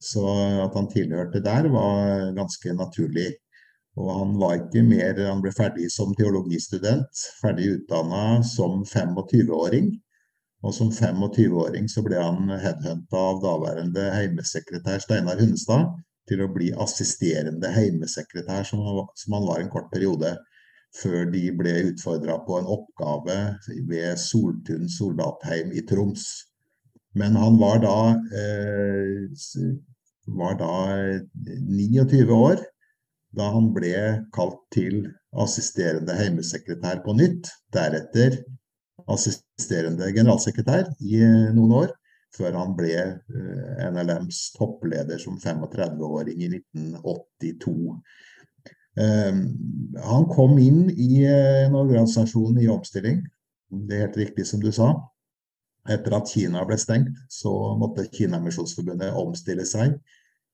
Så 0.03 0.23
at 0.65 0.75
han 0.75 0.91
tilhørte 0.91 1.43
der, 1.45 1.69
var 1.71 2.33
ganske 2.37 2.75
naturlig. 2.75 3.31
Og 4.01 4.09
han 4.19 4.39
var 4.41 4.55
ikke 4.57 4.83
mer 4.89 5.19
Han 5.29 5.43
ble 5.45 5.53
ferdig 5.53 5.91
som 5.93 6.15
teologistudent, 6.17 7.27
ferdig 7.43 7.69
utdanna 7.77 8.41
som 8.47 8.83
25-åring. 8.89 9.93
Og 10.63 10.75
som 10.75 10.91
25-åring 10.95 11.89
så 11.91 12.05
ble 12.07 12.21
han 12.23 12.51
headhunta 12.63 13.19
av 13.19 13.43
daværende 13.43 14.07
heimesekretær 14.15 15.03
Steinar 15.03 15.41
Hunstad 15.43 15.91
til 16.31 16.45
å 16.45 16.51
bli 16.55 16.71
assisterende 16.85 17.71
heimesekretær, 17.75 18.63
som 18.67 18.85
han, 18.87 19.03
som 19.19 19.37
han 19.37 19.49
var 19.49 19.63
en 19.63 19.73
kort 19.73 19.91
periode. 19.93 20.37
Før 20.93 21.27
de 21.33 21.47
ble 21.57 21.73
utfordra 21.89 22.37
på 22.47 22.59
en 22.61 22.69
oppgave 22.71 23.37
ved 23.89 24.19
Soltun 24.21 24.91
soldatheim 24.93 25.73
i 25.73 25.83
Troms. 25.89 26.27
Men 27.17 27.37
han 27.37 27.57
var 27.61 27.81
da, 27.83 27.97
eh, 28.39 29.25
var 30.39 30.59
da 30.61 30.75
29 31.69 32.31
år 32.35 32.63
da 33.37 33.49
han 33.55 33.71
ble 33.73 33.95
kalt 34.35 34.61
til 34.75 35.07
assisterende 35.41 36.15
heimesekretær 36.19 37.01
på 37.05 37.15
nytt. 37.17 37.49
Deretter 37.73 38.43
assisterende 39.11 40.11
generalsekretær 40.13 40.91
i 41.01 41.23
eh, 41.25 41.53
noen 41.57 41.73
år, 41.81 41.95
før 42.37 42.59
han 42.61 42.75
ble 42.77 42.93
eh, 42.93 43.87
NLMs 43.89 44.51
toppleder 44.59 45.21
som 45.23 45.39
35-åring 45.41 46.45
i 46.45 46.51
1982. 46.53 47.97
Ehm, 49.01 49.47
han 50.05 50.29
kom 50.33 50.59
inn 50.61 50.85
i 50.93 51.25
eh, 51.25 51.65
en 51.67 51.79
organisasjon 51.81 52.61
i 52.61 52.69
omstilling. 52.73 53.23
Det 53.73 53.97
er 53.97 54.07
helt 54.07 54.21
riktig 54.21 54.47
som 54.49 54.61
du 54.61 54.69
sa. 54.75 54.93
Etter 55.91 56.15
at 56.15 56.31
Kina 56.31 56.63
ble 56.69 56.77
stengt, 56.79 57.17
så 57.33 57.51
måtte 57.81 58.07
Kinamisjonsforbundet 58.13 59.17
omstille 59.19 59.65
seg. 59.67 59.97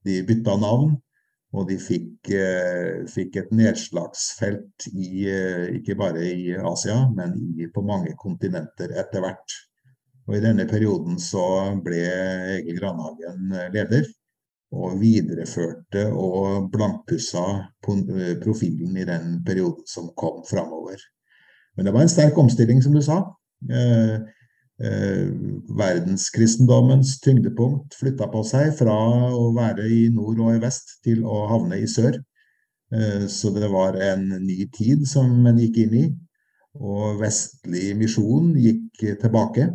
De 0.09 0.23
bytta 0.27 0.57
navn, 0.61 0.97
og 1.57 1.69
de 1.69 1.79
fikk, 1.81 2.31
eh, 2.37 3.05
fikk, 3.09 3.39
et 3.41 3.55
nedslagsfelt 3.57 4.89
i, 4.93 5.29
eh, 5.29 5.65
ikke 5.79 5.97
bare 5.97 6.25
i 6.25 6.53
Asia, 6.57 7.01
men 7.15 7.37
i, 7.57 7.69
på 7.73 7.85
mange 7.85 8.15
kontinenter 8.21 8.93
etter 9.01 9.25
hvert. 9.25 9.57
Og 10.29 10.37
I 10.37 10.45
denne 10.45 10.69
perioden 10.69 11.17
så 11.21 11.45
ble 11.85 12.03
Egil 12.59 12.81
Grandhagen 12.81 13.53
eh, 13.57 13.71
leder, 13.73 14.09
og 14.77 14.99
videreførte 15.01 16.03
og 16.13 16.67
blankpussa 16.73 17.45
profilen 17.81 18.99
i 19.01 19.07
den 19.09 19.39
perioden 19.47 19.87
som 19.89 20.11
kom 20.13 20.43
framover. 20.45 21.01
Men 21.77 21.89
det 21.89 21.95
var 21.95 22.05
en 22.05 22.13
sterk 22.13 22.37
omstilling, 22.37 22.83
som 22.85 22.93
du 22.93 23.01
sa. 23.01 23.23
Eh, 23.71 24.19
eh, 24.85 25.29
verdenskristendommens 25.79 27.17
tyngdepunkt 27.25 27.97
flytta 27.99 28.29
på 28.33 28.45
seg 28.47 28.73
fra 28.79 28.97
å 29.35 29.51
være 29.57 29.89
i 29.91 30.07
nord 30.15 30.41
og 30.45 30.55
i 30.57 30.63
vest 30.63 30.99
til 31.07 31.25
å 31.27 31.47
havne 31.53 31.81
i 31.83 31.89
sør. 31.91 32.21
Eh, 32.95 33.27
så 33.29 33.53
det 33.55 33.69
var 33.73 33.99
en 34.01 34.29
ny 34.45 34.65
tid 34.75 35.05
som 35.09 35.47
en 35.47 35.61
gikk 35.61 35.83
inn 35.85 35.99
i. 36.05 36.07
Og 36.79 37.19
vestlig 37.23 37.93
misjon 37.99 38.53
gikk 38.59 39.05
tilbake. 39.23 39.69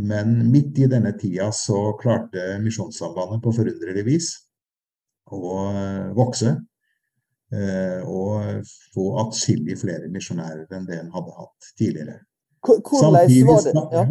Men 0.00 0.36
midt 0.52 0.78
i 0.80 0.88
denne 0.88 1.12
tida 1.18 1.50
så 1.52 1.90
klarte 2.00 2.56
Misjonssambandet 2.62 3.42
på 3.44 3.52
forunderlig 3.56 4.04
vis 4.06 4.32
å 5.30 5.54
eh, 5.70 6.10
vokse. 6.16 6.56
Eh, 7.50 8.02
og 8.06 8.66
få 8.94 9.06
atskillig 9.24 9.74
flere 9.80 10.10
misjonærer 10.12 10.70
enn 10.76 10.86
det 10.86 11.00
en 11.00 11.14
hadde 11.14 11.34
hatt 11.34 11.70
tidligere. 11.78 12.20
Hvordan 12.66 13.14
var 13.16 13.62
det? 13.64 13.74
Ja. 13.92 14.04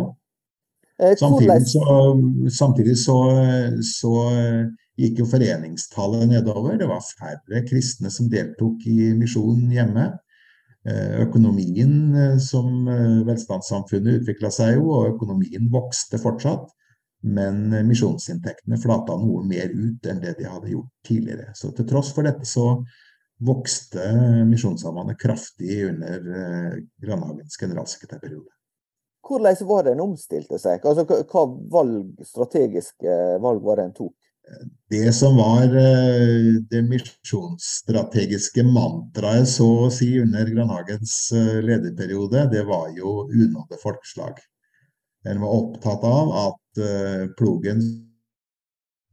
Eh, 1.01 1.15
samtidig, 1.17 1.67
så, 1.67 1.81
samtidig 2.57 2.97
så, 2.97 3.17
så, 3.83 4.13
gikk 4.99 5.21
jo 5.21 5.27
foreningstallet 5.31 6.27
nedover. 6.27 6.75
Det 6.79 6.89
var 6.89 7.05
færre 7.05 7.61
kristne 7.67 8.11
som 8.11 8.27
deltok 8.31 8.83
i 8.91 9.13
misjonen 9.15 9.69
hjemme. 9.71 10.09
Eh, 10.89 11.21
økonomien 11.23 11.93
eh, 12.15 12.35
som 12.43 12.89
velstandssamfunnet 13.27 14.19
utvikla 14.19 14.51
seg 14.51 14.75
jo, 14.75 14.89
og 14.97 15.13
økonomien 15.13 15.71
vokste 15.71 16.19
fortsatt. 16.19 16.67
Men 17.19 17.67
misjonsinntektene 17.87 18.79
flata 18.79 19.15
noe 19.19 19.43
mer 19.47 19.71
ut 19.75 20.05
enn 20.07 20.21
det 20.23 20.37
de 20.37 20.47
hadde 20.47 20.71
gjort 20.71 20.91
tidligere. 21.07 21.49
Så 21.55 21.71
til 21.75 21.87
tross 21.87 22.13
for 22.15 22.27
dette 22.27 22.47
så 22.47 22.77
vokste 23.39 24.03
Misjonssambandet 24.45 25.19
kraftig 25.19 25.85
under 25.85 26.15
eh, 26.39 26.73
Grandhagens 27.01 27.57
generalsekretærperiode. 27.57 28.51
Hvordan 29.29 29.67
var 29.67 29.83
det 29.85 29.93
en 29.93 30.07
omstilte 30.07 30.57
seg? 30.59 30.85
Altså, 30.85 31.05
hva 31.05 31.43
valg, 31.71 32.23
strategiske 32.25 33.17
valg 33.43 33.61
var 33.63 33.79
det 33.79 33.89
en 33.89 33.95
tok? 33.99 34.15
Det 34.89 35.11
som 35.13 35.37
var 35.37 35.75
eh, 35.77 36.57
det 36.71 36.81
misjonsstrategiske 36.87 38.65
mantraet 38.65 39.47
så 39.51 39.67
å 39.85 39.91
si 39.93 40.15
under 40.21 40.49
Grandhagens 40.49 41.15
eh, 41.37 41.59
lederperiode, 41.63 42.47
det 42.51 42.65
var 42.67 42.89
jo 42.97 43.27
unådde 43.29 43.79
folkeslag. 43.83 44.41
En 45.27 45.43
var 45.43 45.55
opptatt 45.61 46.03
av 46.07 46.29
at 46.47 46.79
plogen 47.35 47.81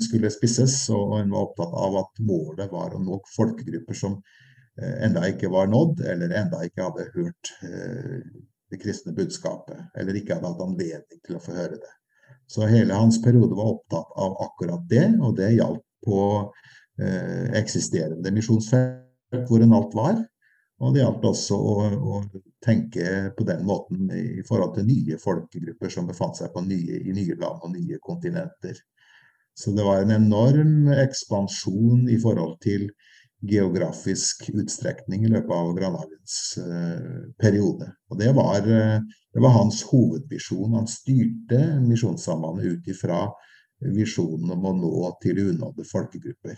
skulle 0.02 0.30
spisses, 0.32 0.74
og 0.92 1.16
en 1.20 1.32
var 1.32 1.46
opptatt 1.48 1.72
av 1.86 2.00
at 2.02 2.20
målet 2.26 2.72
var 2.72 2.94
å 2.94 3.02
nå 3.02 3.20
folkegrupper 3.36 3.96
som 3.96 4.18
eh, 4.18 4.96
enda 5.06 5.24
ikke 5.30 5.50
var 5.52 5.70
nådd, 5.72 6.02
eller 6.12 6.34
enda 6.42 6.62
ikke 6.66 6.84
hadde 6.88 7.08
hørt 7.14 7.52
eh, 7.64 8.20
det 8.70 8.80
kristne 8.82 9.14
budskapet, 9.16 9.88
eller 9.96 10.18
ikke 10.18 10.36
hadde 10.36 10.50
hatt 10.50 10.64
anledning 10.66 11.22
til 11.24 11.38
å 11.38 11.42
få 11.42 11.56
høre 11.56 11.80
det. 11.80 11.94
Så 12.50 12.66
hele 12.70 12.94
hans 12.94 13.18
periode 13.22 13.56
var 13.58 13.72
opptatt 13.72 14.12
av 14.22 14.36
akkurat 14.44 14.86
det, 14.90 15.06
og 15.22 15.36
det 15.38 15.54
gjaldt 15.56 15.84
på 16.06 16.20
eh, 17.00 17.52
eksisterende 17.58 18.32
misjonsfelt 18.34 19.46
hvor 19.48 19.62
en 19.62 19.74
alt 19.74 19.94
var. 19.96 20.20
Og 20.84 20.92
det 20.92 21.00
gjaldt 21.00 21.24
også 21.24 21.56
å, 21.56 21.74
å, 21.96 22.18
tenke 22.66 23.30
på 23.36 23.46
den 23.48 23.62
måten 23.64 24.10
i 24.12 24.42
forhold 24.44 24.74
til 24.76 24.88
nye 24.88 25.16
folkegrupper 25.20 25.92
som 25.92 26.08
befant 26.08 26.36
seg 26.36 26.52
nye, 26.66 26.98
i 27.00 27.14
nye 27.16 27.36
land 27.38 27.64
og 27.64 27.72
nye 27.72 27.98
kontinenter. 28.02 28.76
Så 29.56 29.72
det 29.72 29.84
var 29.86 30.02
en 30.02 30.12
enorm 30.12 30.90
ekspansjon 30.92 32.08
i 32.12 32.18
forhold 32.20 32.58
til 32.64 32.90
geografisk 33.46 34.50
utstrekning 34.52 35.24
i 35.24 35.30
løpet 35.32 35.52
av 35.54 35.72
Grandhagens 35.76 36.36
eh, 36.60 37.24
periode. 37.40 37.88
Og 38.10 38.20
det 38.20 38.32
var, 38.36 38.60
eh, 38.64 39.00
det 39.32 39.42
var, 39.42 39.54
hans 39.56 39.82
hovedvisjon. 39.88 40.76
Han 40.76 40.88
styrte 40.90 41.60
Misjonssambandet 41.84 42.76
ut 42.76 42.88
ifra 42.92 43.26
visjonen 43.96 44.52
om 44.56 44.64
å 44.70 44.74
nå 44.76 45.10
til 45.22 45.42
unådde 45.50 45.84
folkegrupper. 45.88 46.56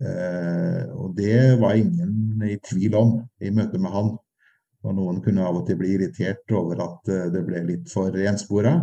Eh, 0.00 0.84
og 0.96 1.14
det 1.16 1.60
var 1.60 1.76
ingen 1.76 2.40
i 2.48 2.56
tvil 2.64 2.96
om 2.96 3.16
i 3.40 3.52
møte 3.52 3.80
med 3.80 3.92
han. 3.92 4.14
Og 4.80 4.96
noen 4.96 5.20
kunne 5.24 5.44
av 5.44 5.58
og 5.60 5.66
til 5.68 5.76
bli 5.80 5.92
irritert 5.96 6.56
over 6.56 6.80
at 6.86 7.12
eh, 7.12 7.28
det 7.32 7.44
ble 7.48 7.64
litt 7.68 7.92
for 7.92 8.16
enspora. 8.16 8.78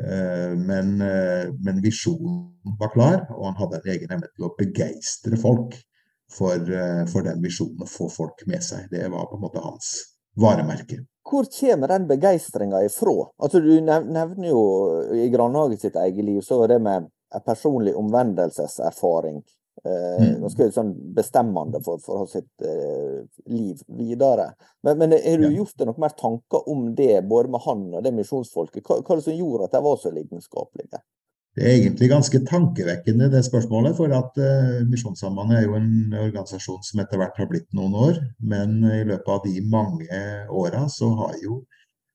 Eh, 0.00 0.56
men, 0.56 1.00
eh, 1.00 1.52
men, 1.64 1.82
visjonen 1.82 2.76
var 2.80 2.92
klar, 2.94 3.26
og 3.36 3.44
han 3.50 3.58
hadde 3.58 3.80
en 3.80 3.92
egen 3.94 4.14
evne 4.16 4.30
til 4.32 4.46
å 4.48 4.54
begeistre 4.56 5.36
folk 5.40 5.76
for, 6.32 6.56
eh, 6.56 7.04
for 7.10 7.26
den 7.26 7.42
visjonen, 7.44 7.84
å 7.84 7.88
få 7.88 8.08
folk 8.12 8.46
med 8.46 8.64
seg. 8.64 8.88
Det 8.90 9.10
var 9.10 9.28
på 9.28 9.36
en 9.36 9.44
måte 9.44 9.64
hans 9.64 9.92
varemerke. 10.40 11.02
Hvor 11.30 11.46
kommer 11.52 11.88
den 11.92 12.08
begeistringa 12.08 12.84
ifra? 12.86 13.28
Altså, 13.38 13.60
du 13.60 13.80
nevner 13.80 14.48
jo 14.48 14.62
i 15.14 15.28
Grandhage 15.28 15.78
sitt 15.78 15.98
eget 16.00 16.24
liv, 16.24 16.40
så 16.42 16.64
er 16.64 16.74
det 16.74 16.82
med 16.82 17.10
en 17.34 17.44
personlig 17.46 17.94
omvendelseserfaring 17.94 19.42
Mm. 19.84 20.42
Ganske 20.42 20.66
sånn 20.74 20.90
bestemmende 21.16 21.80
for, 21.84 22.00
for 22.04 22.26
sitt 22.28 22.64
eh, 22.66 23.22
liv 23.48 23.80
videre. 23.96 24.50
Men, 24.84 24.98
men 25.00 25.14
har 25.16 25.40
du 25.40 25.46
ja. 25.46 25.54
gjort 25.60 25.78
deg 25.78 25.88
noen 25.88 26.02
mer 26.04 26.12
tanker 26.18 26.68
om 26.68 26.90
det, 26.98 27.22
både 27.28 27.54
med 27.54 27.64
han 27.64 27.86
og 27.94 28.04
det 28.04 28.12
misjonsfolket? 28.16 28.84
Hva, 28.84 29.00
hva 29.00 29.16
er 29.16 29.22
det 29.22 29.28
som 29.30 29.38
gjorde 29.38 29.68
at 29.68 29.76
de 29.76 29.82
var 29.86 29.96
så 30.02 30.12
lidenskapelige? 30.12 31.00
Det 31.56 31.64
er 31.66 31.72
egentlig 31.80 32.10
ganske 32.12 32.38
tankevekkende, 32.46 33.26
det 33.32 33.40
spørsmålet. 33.48 33.96
For 33.98 34.12
at 34.14 34.36
eh, 34.38 34.82
Misjonssambandet 34.90 35.58
er 35.58 35.64
jo 35.66 35.78
en 35.80 36.14
organisasjon 36.28 36.84
som 36.86 37.02
etter 37.02 37.20
hvert 37.20 37.40
har 37.40 37.48
blitt 37.50 37.70
noen 37.76 37.96
år. 37.98 38.20
Men 38.52 38.78
i 38.84 39.02
løpet 39.08 39.32
av 39.32 39.42
de 39.48 39.64
mange 39.72 40.20
åra 40.60 40.84
så 40.92 41.08
har 41.24 41.40
jo, 41.42 41.62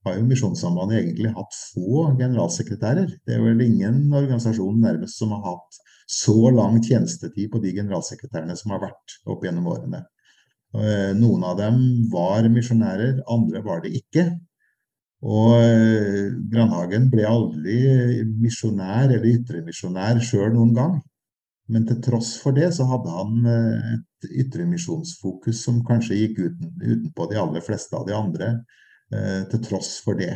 har 0.05 0.19
jo 0.19 0.29
Misjonssambandet 0.29 1.01
egentlig 1.01 1.34
hatt 1.34 1.60
få 1.74 2.12
generalsekretærer. 2.22 3.10
Det 3.25 3.36
er 3.36 3.43
vel 3.43 3.65
ingen 3.65 4.05
organisasjon 4.13 4.79
nærmest 4.86 5.17
som 5.19 5.34
har 5.36 5.43
hatt 5.50 5.81
så 6.05 6.51
lang 6.53 6.77
tjenestetid 6.83 7.50
på 7.51 7.62
de 7.63 7.74
generalsekretærene 7.74 8.55
som 8.57 8.75
har 8.75 8.83
vært 8.85 9.17
opp 9.25 9.45
gjennom 9.45 9.71
årene. 9.74 10.03
Eh, 10.75 11.13
noen 11.17 11.45
av 11.47 11.57
dem 11.57 11.79
var 12.12 12.45
misjonærer, 12.51 13.24
andre 13.31 13.62
var 13.65 13.81
det 13.83 13.95
ikke. 14.01 14.27
Og 15.25 15.55
eh, 15.63 16.29
Grandhagen 16.51 17.09
ble 17.09 17.25
aldri 17.25 17.79
misjonær 18.38 19.09
eller 19.09 19.31
ytremisjonær 19.31 20.21
sjøl 20.21 20.51
noen 20.53 20.74
gang. 20.77 20.97
Men 21.74 21.88
til 21.89 21.97
tross 22.05 22.35
for 22.38 22.53
det 22.53 22.69
så 22.75 22.85
hadde 22.85 23.09
han 23.09 23.47
et 23.50 24.27
ytremisjonsfokus 24.43 25.63
som 25.65 25.79
kanskje 25.88 26.19
gikk 26.19 26.43
uten, 26.43 26.75
utenpå 26.77 27.25
de 27.31 27.39
aller 27.41 27.63
fleste 27.65 27.97
av 27.97 28.05
de 28.05 28.13
andre, 28.13 28.50
til 29.50 29.63
tross 29.65 29.95
for 30.05 30.19
det. 30.19 30.35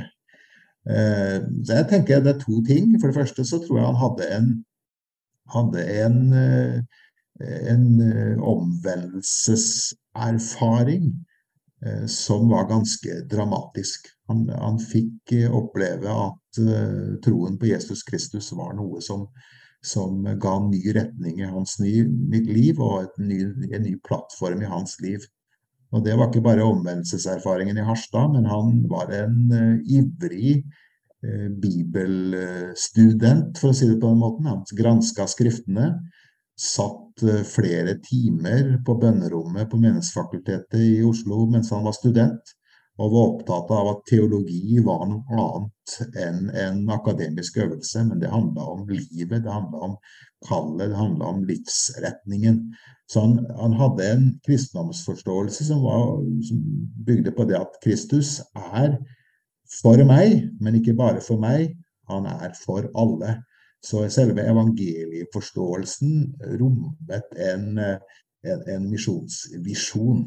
Så 0.90 1.76
jeg 1.76 1.86
tenker 1.92 2.24
det 2.26 2.34
er 2.34 2.42
to 2.42 2.64
ting. 2.66 2.96
For 2.98 3.12
det 3.12 3.20
første 3.20 3.46
så 3.46 3.60
tror 3.62 3.78
jeg 3.78 3.86
han 3.92 4.02
hadde 4.02 4.32
en, 4.40 4.50
hadde 5.54 5.86
en 6.04 6.20
en 7.40 8.02
eh, 8.02 8.44
omvendelseserfaring 8.44 11.26
eh, 11.86 12.06
som 12.06 12.50
var 12.50 12.70
ganske 12.70 13.10
dramatisk. 13.32 14.08
Han, 14.28 14.50
han 14.50 14.80
fikk 14.80 15.32
eh, 15.32 15.56
oppleve 15.56 16.10
at 16.10 16.38
troen 17.24 17.60
på 17.60 17.66
Jesus 17.70 18.04
Kristus 18.04 18.52
var 18.58 18.74
noe 18.76 19.02
som, 19.06 19.28
som 19.86 20.24
ga 20.26 20.56
en 20.58 20.70
ny 20.74 20.94
retning 20.96 21.40
i 21.40 21.46
hans 21.48 21.80
ny, 21.80 22.04
liv, 22.50 22.80
og 22.82 23.06
ny, 23.22 23.42
en 23.70 23.84
ny 23.86 24.00
plattform 24.04 24.62
i 24.66 24.72
hans 24.72 25.00
liv. 25.04 25.20
Og 25.94 26.04
Det 26.06 26.16
var 26.18 26.28
ikke 26.28 26.42
bare 26.46 26.64
omvendelseserfaringen 26.66 27.78
i 27.78 27.86
Harstad, 27.86 28.32
men 28.34 28.46
han 28.50 28.88
var 28.90 29.12
en 29.14 29.54
ivrig 29.86 30.64
bibelstudent, 31.64 33.58
for 33.60 33.70
å 33.72 33.76
si 33.76 33.88
det 33.90 34.00
på 34.00 34.08
den 34.08 34.22
måten. 34.22 34.46
Han 34.48 34.64
granska 34.78 35.28
skriftene, 35.28 35.88
satt 36.60 37.24
eh, 37.24 37.44
flere 37.48 37.96
timer 38.04 38.78
på 38.86 38.98
bønnerommet 39.00 39.70
på 39.72 39.80
Menighetsfakultetet 39.80 40.80
i 40.84 41.04
Oslo 41.08 41.46
mens 41.52 41.72
han 41.72 41.86
var 41.88 41.96
student, 41.96 42.56
og 43.00 43.14
var 43.14 43.30
opptatt 43.30 43.70
av 43.72 43.90
at 43.94 44.02
teologi 44.10 44.80
var 44.84 45.06
noe 45.08 45.38
annet 45.40 46.18
enn 46.20 46.50
en 46.52 46.82
akademisk 46.92 47.62
øvelse. 47.64 48.04
Men 48.10 48.20
det 48.20 48.32
handla 48.34 48.66
om 48.74 48.82
livet, 48.92 49.46
det 49.46 49.54
handla 49.54 49.86
om 49.88 49.94
kallet, 50.44 50.90
det 50.92 51.00
handla 51.00 51.30
om 51.32 51.46
livsretningen. 51.48 52.60
Så 53.10 53.24
han, 53.24 53.38
han, 53.56 53.78
hadde 53.80 54.10
en 54.10 54.26
kristendomsforståelse 54.46 55.70
som, 55.70 55.80
var, 55.88 56.20
som 56.50 56.60
bygde 57.08 57.32
på 57.38 57.48
det 57.48 57.56
at 57.62 57.80
Kristus 57.86 58.42
er 58.76 59.00
for 59.70 60.02
meg, 60.08 60.50
men 60.62 60.80
ikke 60.80 60.98
bare 60.98 61.22
for 61.22 61.42
meg. 61.42 61.76
Han 62.10 62.26
er 62.30 62.56
for 62.58 62.90
alle. 62.98 63.40
Så 63.86 64.04
selve 64.12 64.44
evangelieforståelsen 64.44 66.16
rommet 66.60 67.36
en, 67.38 67.80
en, 67.80 68.64
en 68.76 68.88
misjonsvisjon. 68.90 70.26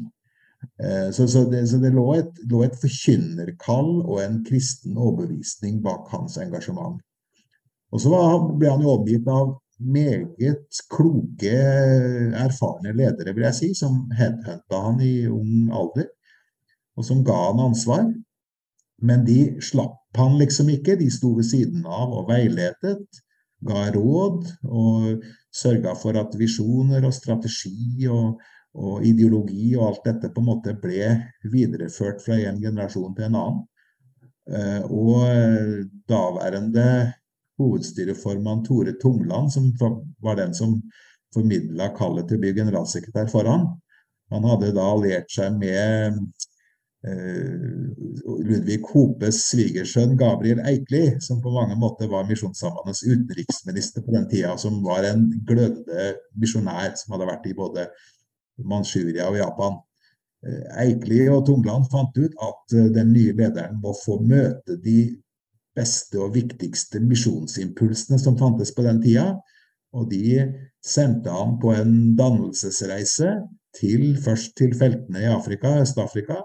Eh, 0.83 1.11
så, 1.11 1.27
så, 1.27 1.43
det, 1.51 1.67
så 1.69 1.77
det 1.77 1.91
lå, 1.93 2.05
et, 2.17 2.39
lå 2.49 2.63
et 2.65 2.77
forkynnerkall 2.81 3.91
og 4.01 4.21
en 4.23 4.39
kristen 4.47 4.97
overbevisning 4.97 5.83
bak 5.85 6.07
hans 6.13 6.39
engasjement. 6.41 7.01
Og 7.93 8.01
så 8.01 8.09
var, 8.09 8.39
ble 8.57 8.71
han 8.71 8.81
jo 8.81 8.95
omgitt 8.95 9.27
av 9.29 9.57
meget 9.83 10.81
kloke, 10.89 11.53
erfarne 12.39 12.93
ledere, 12.95 13.33
vil 13.35 13.45
jeg 13.49 13.57
si, 13.57 13.71
som 13.77 14.05
headhunta 14.17 14.81
han 14.87 15.01
i 15.03 15.27
ung 15.29 15.69
alder, 15.73 16.07
og 16.97 17.05
som 17.05 17.23
ga 17.25 17.35
han 17.49 17.61
ansvar. 17.67 18.07
Men 19.03 19.25
de 19.27 19.37
slapp 19.61 20.17
han 20.17 20.37
liksom 20.39 20.69
ikke. 20.71 20.95
De 20.99 21.09
sto 21.11 21.33
ved 21.37 21.47
siden 21.49 21.85
av 21.85 22.13
og 22.13 22.29
veiledet 22.29 23.21
ga 23.63 23.87
råd 23.95 24.49
og 24.67 25.25
sørga 25.53 25.93
for 25.99 26.19
at 26.19 26.35
visjoner 26.39 27.05
og 27.07 27.15
strategi 27.15 28.07
og, 28.11 28.39
og, 28.75 29.03
ideologi 29.07 29.73
og 29.77 29.87
alt 29.89 30.07
dette 30.09 30.31
på 30.33 30.43
en 30.43 30.49
måte 30.49 30.75
ble 30.79 31.13
videreført 31.51 32.23
fra 32.23 32.39
en 32.43 32.59
generasjon 32.63 33.15
til 33.17 33.29
en 33.29 33.39
annen. 33.39 33.61
Eh, 34.43 34.81
og 34.91 35.85
daværende 36.11 36.87
hovedstyreformann 37.61 38.65
Tore 38.67 38.95
Tungland, 38.99 39.53
som 39.53 39.69
var 40.23 40.39
den 40.39 40.55
som 40.57 40.81
formidla 41.33 41.93
kallet 41.95 42.27
til 42.27 42.39
å 42.39 42.43
bli 42.43 42.51
generalsekretær 42.57 43.31
for 43.31 43.47
han, 43.47 43.69
han 44.33 44.47
hadde 44.49 44.73
da 44.75 44.89
alliert 44.95 45.31
seg 45.31 45.55
med 45.61 45.71
Eh, 46.13 46.52
Ludvig 47.03 48.79
Hopes 48.93 49.41
svigersønn 49.49 50.13
Gabriel 50.15 50.61
Eikli, 50.63 51.01
som 51.19 51.41
på 51.43 51.51
mange 51.51 51.75
måter 51.79 52.07
var 52.11 52.27
Misjonssambandets 52.29 53.03
utenriksminister 53.03 54.05
på 54.05 54.13
den 54.15 54.29
tida, 54.31 54.53
som 54.57 54.79
var 54.85 55.03
en 55.09 55.25
glødende 55.47 56.13
misjonær 56.39 56.93
som 56.99 57.15
hadde 57.15 57.27
vært 57.27 57.49
i 57.49 57.57
både 57.57 57.87
Manchuria 58.63 59.27
og 59.27 59.39
Japan. 59.41 59.81
Eh, 60.47 60.63
Eikli 60.85 61.25
og 61.31 61.45
Tungland 61.47 61.89
fant 61.91 62.15
ut 62.19 62.39
at 62.47 62.77
eh, 62.77 62.89
den 62.95 63.11
nye 63.15 63.35
lederen 63.35 63.79
må 63.83 63.95
få 63.97 64.19
møte 64.23 64.77
de 64.83 64.99
beste 65.75 66.19
og 66.21 66.35
viktigste 66.37 67.01
misjonsimpulsene 67.03 68.19
som 68.21 68.37
fantes 68.39 68.71
på 68.75 68.85
den 68.85 69.01
tida. 69.03 69.33
Og 69.93 70.07
de 70.11 70.39
sendte 70.83 71.31
han 71.33 71.57
på 71.61 71.73
en 71.75 72.15
dannelsesreise 72.17 73.35
til, 73.77 74.13
først 74.23 74.55
til 74.57 74.73
feltene 74.77 75.21
i 75.21 75.29
Afrika, 75.29 75.75
Øst-Afrika, 75.81 76.39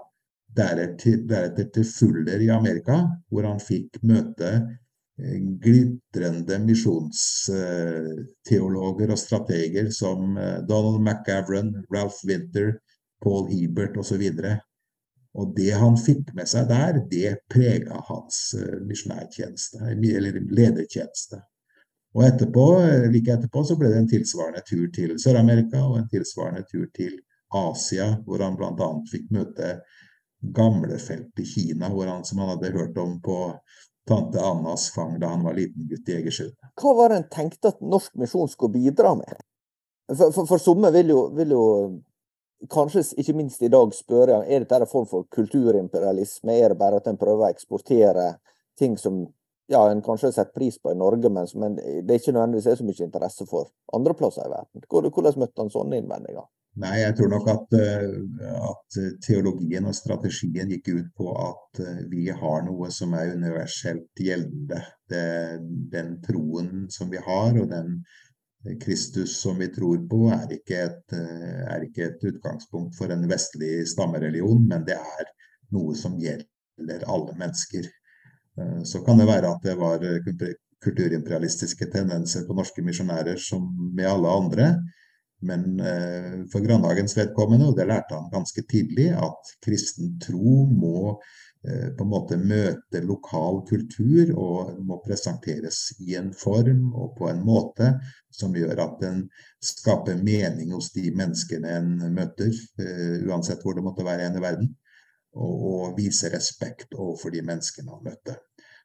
deretter, 0.55 1.65
til 1.73 1.85
Fuller 1.85 2.39
i 2.41 2.49
Amerika, 2.53 3.01
hvor 3.29 3.43
han 3.47 3.59
fikk 3.61 4.01
møte 4.07 4.49
eh, 4.55 4.65
glitrende 5.63 6.59
misjonsteologer 6.63 9.11
og 9.13 9.19
strateger 9.19 9.91
som 9.95 10.37
eh, 10.37 10.59
Donald 10.69 11.01
McGavran, 11.03 11.85
Ralph 11.93 12.25
Winter, 12.27 12.73
Paul 13.23 13.47
Hebert 13.51 13.97
osv. 13.99 14.31
Og 15.39 15.45
det 15.55 15.71
han 15.77 15.97
fikk 15.99 16.33
med 16.37 16.47
seg 16.49 16.63
der, 16.71 16.93
det 17.11 17.37
prega 17.51 17.95
hans 18.09 18.37
eh, 18.57 18.79
misjonærtjeneste, 18.89 19.77
eller 19.93 20.33
ledertjeneste. 20.49 21.37
Og 22.17 22.21
etterpå, 22.25 22.65
like 23.13 23.31
etterpå 23.35 23.59
så 23.67 23.75
ble 23.77 23.87
det 23.91 23.99
en 24.01 24.09
tilsvarende 24.09 24.63
tur 24.65 24.87
til 24.95 25.09
Sør-Amerika 25.21 25.79
og 25.85 25.95
en 25.99 26.09
tilsvarende 26.09 26.63
tur 26.65 26.87
til 26.95 27.13
Asia, 27.53 28.07
hvor 28.25 28.41
han 28.41 28.57
bl.a. 28.57 28.89
fikk 29.11 29.25
møte 29.33 29.67
gamlefelt 30.41 31.39
i 31.39 31.45
Kina, 31.45 31.89
hvor 31.89 32.07
han, 32.07 32.25
som 32.25 32.39
han 32.39 32.53
hadde 32.53 32.71
hørt 32.75 32.97
om 32.97 33.17
på 33.21 33.37
tante 34.09 34.41
Annas 34.41 34.89
fang 34.91 35.19
da 35.19 35.33
han 35.33 35.43
var 35.45 35.57
liten 35.57 35.87
gutt 35.89 36.09
i 36.09 36.17
Egersund. 36.17 36.55
Hva 36.81 36.93
var 36.97 37.11
det 37.11 37.21
en 37.21 37.31
tenkte 37.31 37.73
at 37.73 37.81
norsk 37.81 38.15
misjon 38.17 38.49
skulle 38.49 38.79
bidra 38.79 39.13
med? 39.19 39.41
For, 40.09 40.31
for, 40.33 40.47
for 40.49 40.61
somme 40.61 40.89
vil 40.95 41.11
jo, 41.13 41.19
vil 41.37 41.53
jo, 41.53 41.65
kanskje 42.71 43.03
ikke 43.21 43.35
minst 43.37 43.61
i 43.63 43.71
dag 43.71 43.93
spørre 43.95 44.41
er 44.47 44.63
dette 44.63 44.79
en 44.81 44.89
form 44.89 45.05
for 45.09 45.27
kulturimperialisme. 45.35 46.55
Er 46.55 46.73
det 46.73 46.79
bare 46.79 46.99
at 46.99 47.07
en 47.11 47.19
prøver 47.19 47.45
å 47.45 47.51
eksportere 47.53 48.31
ting 48.79 48.97
som 48.97 49.27
ja, 49.69 49.81
en 49.91 50.01
kanskje 50.05 50.29
har 50.29 50.37
sett 50.37 50.53
pris 50.53 50.79
på 50.81 50.91
i 50.91 50.97
Norge, 50.97 51.29
men, 51.29 51.49
men 51.61 51.75
det 51.77 52.13
er 52.13 52.21
ikke 52.21 52.33
nødvendigvis 52.35 52.69
er 52.71 52.79
så 52.79 52.87
mye 52.87 53.05
interesse 53.05 53.45
for 53.49 53.69
andre 53.95 54.15
plasser 54.17 54.47
i 54.47 54.53
verden. 54.53 54.87
Hvordan 54.89 55.43
møtte 55.43 55.61
han 55.61 55.73
sånne 55.73 55.99
innvendinger? 56.01 56.47
Nei, 56.79 56.99
jeg 57.01 57.15
tror 57.17 57.31
nok 57.33 57.47
at, 57.51 57.75
eh, 57.75 58.03
at, 58.69 58.97
teologien 59.25 59.87
og 59.89 59.95
strategien 59.97 60.69
gikk 60.71 60.91
ut 60.93 61.09
på 61.17 61.33
at 61.41 61.81
eh, 61.83 62.03
vi 62.11 62.29
har 62.29 62.63
noe 62.67 62.91
som 62.93 63.15
er 63.17 63.33
universelt 63.35 64.21
gjeldende. 64.21 64.79
Det, 65.09 65.25
den 65.91 66.13
troen 66.23 66.85
som 66.93 67.09
vi 67.11 67.19
har, 67.25 67.57
og 67.57 67.71
den 67.73 67.97
Kristus 68.79 69.37
som 69.41 69.59
vi 69.59 69.69
tror 69.75 70.05
på, 70.11 70.21
er 70.35 70.55
ikke, 70.55 70.85
et, 70.85 71.17
eh, 71.17 71.61
er 71.73 71.83
ikke 71.87 72.05
et 72.11 72.25
utgangspunkt 72.31 72.95
for 72.99 73.11
en 73.11 73.27
vestlig 73.31 73.81
stammereligion, 73.89 74.63
men 74.69 74.85
det 74.87 74.99
er 74.99 75.33
noe 75.75 75.97
som 75.97 76.19
gjelder 76.21 77.07
alle 77.09 77.35
mennesker. 77.39 77.89
Så 78.83 79.03
kan 79.05 79.19
det 79.19 79.27
være 79.29 79.49
at 79.53 79.63
det 79.63 79.75
var 79.79 80.03
kulturimperialistiske 80.83 81.89
tendenser 81.91 82.45
på 82.47 82.55
norske 82.57 82.83
misjonærer 82.85 83.39
som 83.41 83.67
med 83.95 84.07
alle 84.07 84.31
andre. 84.31 84.69
Men 85.41 85.79
eh, 85.79 86.39
for 86.51 86.63
Grandhagens 86.63 87.15
vedkommende, 87.17 87.69
og 87.69 87.77
det 87.77 87.87
lærte 87.87 88.17
han 88.17 88.31
ganske 88.31 88.63
tidlig, 88.67 89.07
at 89.15 89.53
kristen 89.63 90.17
tro 90.19 90.65
må 90.67 91.13
eh, 91.63 91.93
på 91.95 92.03
en 92.03 92.11
måte 92.11 92.39
møte 92.39 93.03
lokal 93.05 93.61
kultur 93.69 94.33
og 94.35 94.73
må 94.83 94.99
presenteres 95.05 95.79
i 96.03 96.17
en 96.19 96.33
form 96.35 96.89
og 96.91 97.15
på 97.21 97.29
en 97.31 97.39
måte 97.45 97.93
som 98.35 98.55
gjør 98.55 98.83
at 98.83 98.99
den 99.03 99.23
skaper 99.63 100.19
mening 100.19 100.75
hos 100.75 100.91
de 100.95 101.07
menneskene 101.15 101.71
en 101.77 101.95
møter, 102.19 102.51
eh, 102.83 103.23
uansett 103.23 103.63
hvor 103.63 103.79
det 103.79 103.87
måtte 103.87 104.07
være 104.07 104.27
en 104.27 104.39
i 104.41 104.43
verden, 104.43 104.75
og, 105.39 105.55
og 105.71 105.97
vise 105.99 106.35
respekt 106.35 106.99
overfor 106.99 107.31
de 107.31 107.47
menneskene 107.47 107.95
han 107.95 108.07
møtte. 108.11 108.39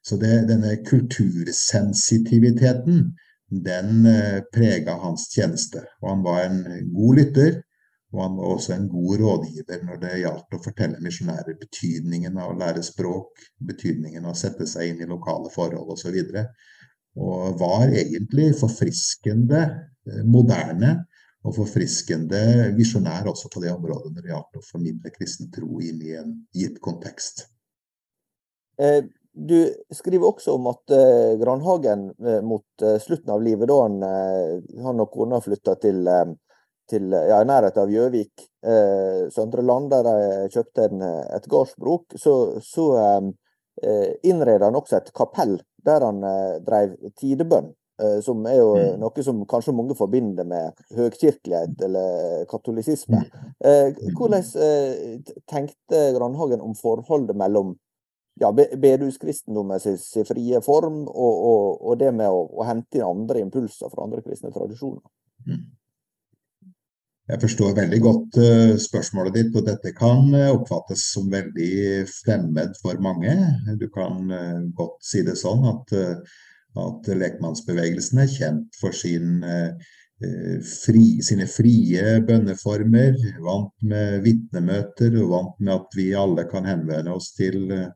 Så 0.04 0.16
det, 0.20 0.44
denne 0.50 0.76
kultursensitiviteten 0.84 3.14
den 3.64 4.06
eh, 4.06 4.40
prega 4.52 4.92
hans 5.00 5.28
tjeneste. 5.32 5.84
Og 6.02 6.10
han 6.10 6.24
var 6.24 6.44
en 6.44 6.90
god 6.94 7.16
lytter, 7.20 7.62
og 8.14 8.22
han 8.22 8.36
var 8.38 8.52
også 8.54 8.74
en 8.74 8.88
god 8.88 9.20
rådgiver 9.20 9.82
når 9.86 9.96
det 10.02 10.20
gjaldt 10.20 10.54
å 10.54 10.62
fortelle 10.62 11.02
misjonærer 11.02 11.56
betydningen 11.60 12.38
av 12.38 12.52
å 12.52 12.58
lære 12.58 12.82
språk, 12.86 13.42
betydningen 13.58 14.24
av 14.24 14.34
å 14.34 14.38
sette 14.38 14.66
seg 14.70 14.92
inn 14.92 15.02
i 15.02 15.10
lokale 15.10 15.50
forhold 15.54 15.90
osv. 15.96 16.20
Og, 16.20 16.38
og 17.24 17.58
var 17.62 17.90
egentlig 17.90 18.52
forfriskende, 18.60 19.64
eh, 20.10 20.22
moderne 20.24 20.96
og 21.44 21.58
forfriskende 21.58 22.70
visjonær 22.76 23.26
også 23.28 23.50
på 23.52 23.60
det 23.64 23.74
området 23.74 24.14
når 24.14 24.24
det 24.24 24.32
gjaldt 24.32 24.60
å 24.60 24.64
formidle 24.64 25.12
kristen 25.12 25.50
tro 25.52 25.82
inn 25.84 26.00
i 26.00 26.14
en 26.16 26.38
gitt 26.56 26.78
kontekst. 26.84 27.44
Eh, 28.80 29.04
du 29.34 29.58
skriver 29.92 30.28
også 30.28 30.54
om 30.54 30.70
at 30.70 30.94
eh, 30.94 31.34
Granhagen 31.40 32.08
mot 32.46 32.84
slutten 33.02 33.34
av 33.34 33.42
livet, 33.42 33.68
da 33.68 33.78
han, 33.82 34.00
han 34.86 35.02
og 35.02 35.10
kona 35.12 35.40
flytta 35.42 35.74
til, 35.82 36.06
til 36.90 37.14
ja, 37.14 37.40
i 37.42 37.48
nærheten 37.48 37.82
av 37.82 37.92
Gjøvik, 37.92 38.48
Søndre 39.34 39.64
Land, 39.66 39.90
der 39.92 40.06
de 40.06 40.52
kjøpte 40.54 40.86
en, 40.88 41.02
et 41.36 41.48
gårdsbruk, 41.50 42.14
så, 42.20 42.34
så 42.64 42.86
innreda 44.24 44.70
han 44.70 44.78
også 44.78 45.00
et 45.00 45.10
kapell 45.16 45.58
der 45.84 46.06
han 46.06 46.22
drev 46.64 46.94
tidebønn. 47.20 47.74
Eh, 48.02 48.20
som 48.20 48.42
er 48.50 48.56
jo 48.58 48.70
mm. 48.74 48.96
noe 48.98 49.22
som 49.22 49.42
kanskje 49.46 49.74
mange 49.76 49.94
forbinder 49.94 50.46
med 50.50 50.80
høgkirkelighet 50.96 51.82
eller 51.86 52.46
katolisisme. 52.50 53.20
Mm. 53.22 53.52
Eh. 53.70 54.00
Hvordan 54.18 54.42
eh, 54.66 55.34
tenkte 55.50 56.00
Grandhagen 56.16 56.64
om 56.64 56.74
forholdet 56.74 57.38
mellom 57.38 57.76
ja, 58.40 58.50
bedehuskristendommen 58.52 59.80
sin 59.82 60.26
frie 60.26 60.60
form 60.64 61.04
og, 61.06 61.34
og, 61.34 61.64
og, 61.80 61.96
det 62.00 62.12
med 62.16 62.30
å, 62.30 62.44
å, 62.50 62.66
hente 62.68 63.00
inn 63.00 63.06
andre 63.06 63.42
impulser 63.44 63.92
fra 63.92 64.06
andre 64.06 64.24
kristne 64.24 64.52
tradisjoner? 64.54 65.02
Jeg 67.24 67.40
forstår 67.40 67.76
veldig 67.78 68.00
godt 68.04 68.36
uh, 68.36 68.72
spørsmålet 68.80 69.36
ditt, 69.38 69.54
og 69.56 69.64
dette 69.68 69.94
kan 69.96 70.26
uh, 70.34 70.50
oppfattes 70.58 71.06
som 71.14 71.30
veldig 71.32 72.04
fremmed 72.10 72.74
for 72.82 73.00
mange. 73.00 73.32
Du 73.80 73.86
kan 73.94 74.26
uh, 74.28 74.58
godt 74.76 74.98
si 75.08 75.22
det 75.24 75.38
sånn 75.40 75.64
at 75.70 75.94
at 76.80 77.10
lekmannsbevegelsen 77.20 78.22
er 78.22 78.30
kjent 78.30 78.78
for 78.80 78.94
sin, 78.96 79.42
eh, 79.44 79.74
fri, 80.64 81.20
sine 81.22 81.46
frie 81.50 82.20
bønneformer, 82.26 83.18
vant 83.44 83.74
med 83.82 84.22
vitnemøter 84.24 85.18
og 85.22 85.30
vant 85.30 85.60
med 85.60 85.74
at 85.74 85.98
vi 85.98 86.08
alle 86.14 86.46
kan 86.50 86.66
henvende 86.66 87.14
oss 87.14 87.32
til 87.34 87.70
eh, 87.70 87.90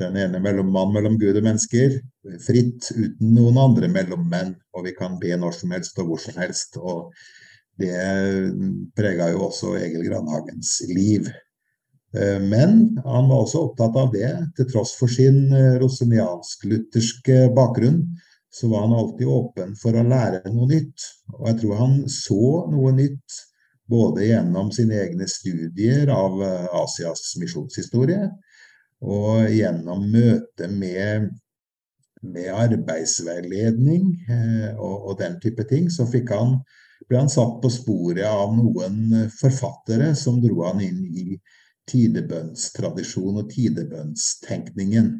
den 0.00 0.16
ene 0.16 0.40
mellom 0.40 0.72
mann 0.72 0.92
mellom 0.94 1.18
Gud 1.20 1.36
og 1.36 1.44
mennesker, 1.44 1.98
fritt, 2.46 2.88
uten 2.94 3.34
noen 3.36 3.60
andre 3.60 3.90
mellommenn. 3.92 4.54
Og 4.76 4.86
vi 4.88 4.96
kan 4.96 5.18
be 5.20 5.36
når 5.36 5.58
som 5.58 5.74
helst 5.74 5.98
og 6.00 6.10
hvor 6.10 6.22
som 6.22 6.38
helst. 6.40 6.78
Og 6.80 7.12
det 7.80 7.92
prega 8.96 9.30
jo 9.32 9.46
også 9.48 9.76
Egil 9.80 10.06
Grandhagens 10.08 10.78
liv. 10.92 11.28
Eh, 12.16 12.40
men 12.40 12.98
han 13.04 13.28
var 13.28 13.44
også 13.44 13.66
opptatt 13.68 13.96
av 14.00 14.12
det. 14.14 14.32
Til 14.56 14.68
tross 14.72 14.94
for 14.98 15.12
sin 15.12 15.44
eh, 15.52 15.78
roseniansk-lutherske 15.82 17.46
bakgrunn, 17.56 18.04
så 18.52 18.68
var 18.68 18.86
han 18.86 18.96
alltid 18.96 19.28
åpen 19.32 19.72
for 19.80 19.96
å 19.96 20.04
lære 20.04 20.44
noe 20.52 20.68
nytt. 20.68 21.08
Og 21.38 21.48
jeg 21.48 21.62
tror 21.62 21.80
han 21.80 21.96
så 22.12 22.44
noe 22.72 22.92
nytt 22.96 23.40
både 23.92 24.26
gjennom 24.28 24.70
sine 24.72 25.00
egne 25.04 25.28
studier 25.28 26.12
av 26.12 26.40
eh, 26.44 26.68
Asias 26.82 27.32
misjonshistorie, 27.40 28.28
og 29.02 29.48
gjennom 29.50 30.04
møte 30.12 30.68
med, 30.70 31.30
med 32.22 32.48
arbeidsveiledning 32.54 34.04
og, 34.76 34.94
og, 34.94 35.16
den 35.18 35.40
type 35.42 35.66
ting, 35.70 35.90
så 35.90 36.06
han, 36.30 36.54
ble 37.08 37.18
han 37.18 37.32
satt 37.32 37.58
på 37.62 37.70
sporet 37.72 38.24
av 38.28 38.54
noen 38.54 39.26
forfattere 39.34 40.12
som 40.18 40.38
dro 40.42 40.62
han 40.68 40.80
inn 40.86 41.02
i 41.10 41.26
tidebønnstradisjon 41.90 43.42
og 43.42 43.50
tidebønnstenkningen. 43.50 45.12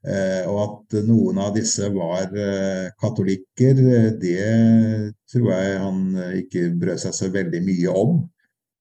Eh, 0.00 0.46
og 0.48 0.60
at 0.62 0.94
noen 1.04 1.38
av 1.44 1.52
disse 1.52 1.90
var 1.92 2.30
eh, 2.32 2.88
katolikker, 3.02 3.80
eh, 3.84 4.08
det 4.16 5.12
tror 5.28 5.50
jeg 5.52 5.80
han 5.82 5.98
ikke 6.38 6.70
brød 6.80 7.02
seg 7.02 7.16
så 7.16 7.28
veldig 7.34 7.60
mye 7.66 7.96
om. 8.02 8.22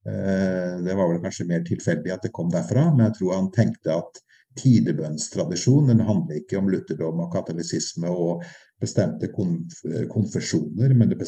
Det 0.10 0.96
var 0.96 1.10
vel 1.12 1.22
kanskje 1.24 1.48
mer 1.50 1.62
tilfeldig 1.68 2.12
at 2.16 2.26
det 2.26 2.34
kom 2.36 2.50
derfra, 2.54 2.88
men 2.94 3.06
jeg 3.08 3.18
tror 3.20 3.36
han 3.36 3.52
tenkte 3.56 3.94
at 3.94 4.22
tidebønnstradisjonen 4.60 6.02
handler 6.08 6.40
ikke 6.42 6.58
om 6.60 6.70
lutherdom 6.72 7.22
og 7.24 7.32
katolisisme 7.34 8.10
og 8.10 8.44
bestemte 8.82 9.30
konf 9.34 9.82
konfesjoner, 10.12 10.94
men 10.98 11.12
det, 11.12 11.28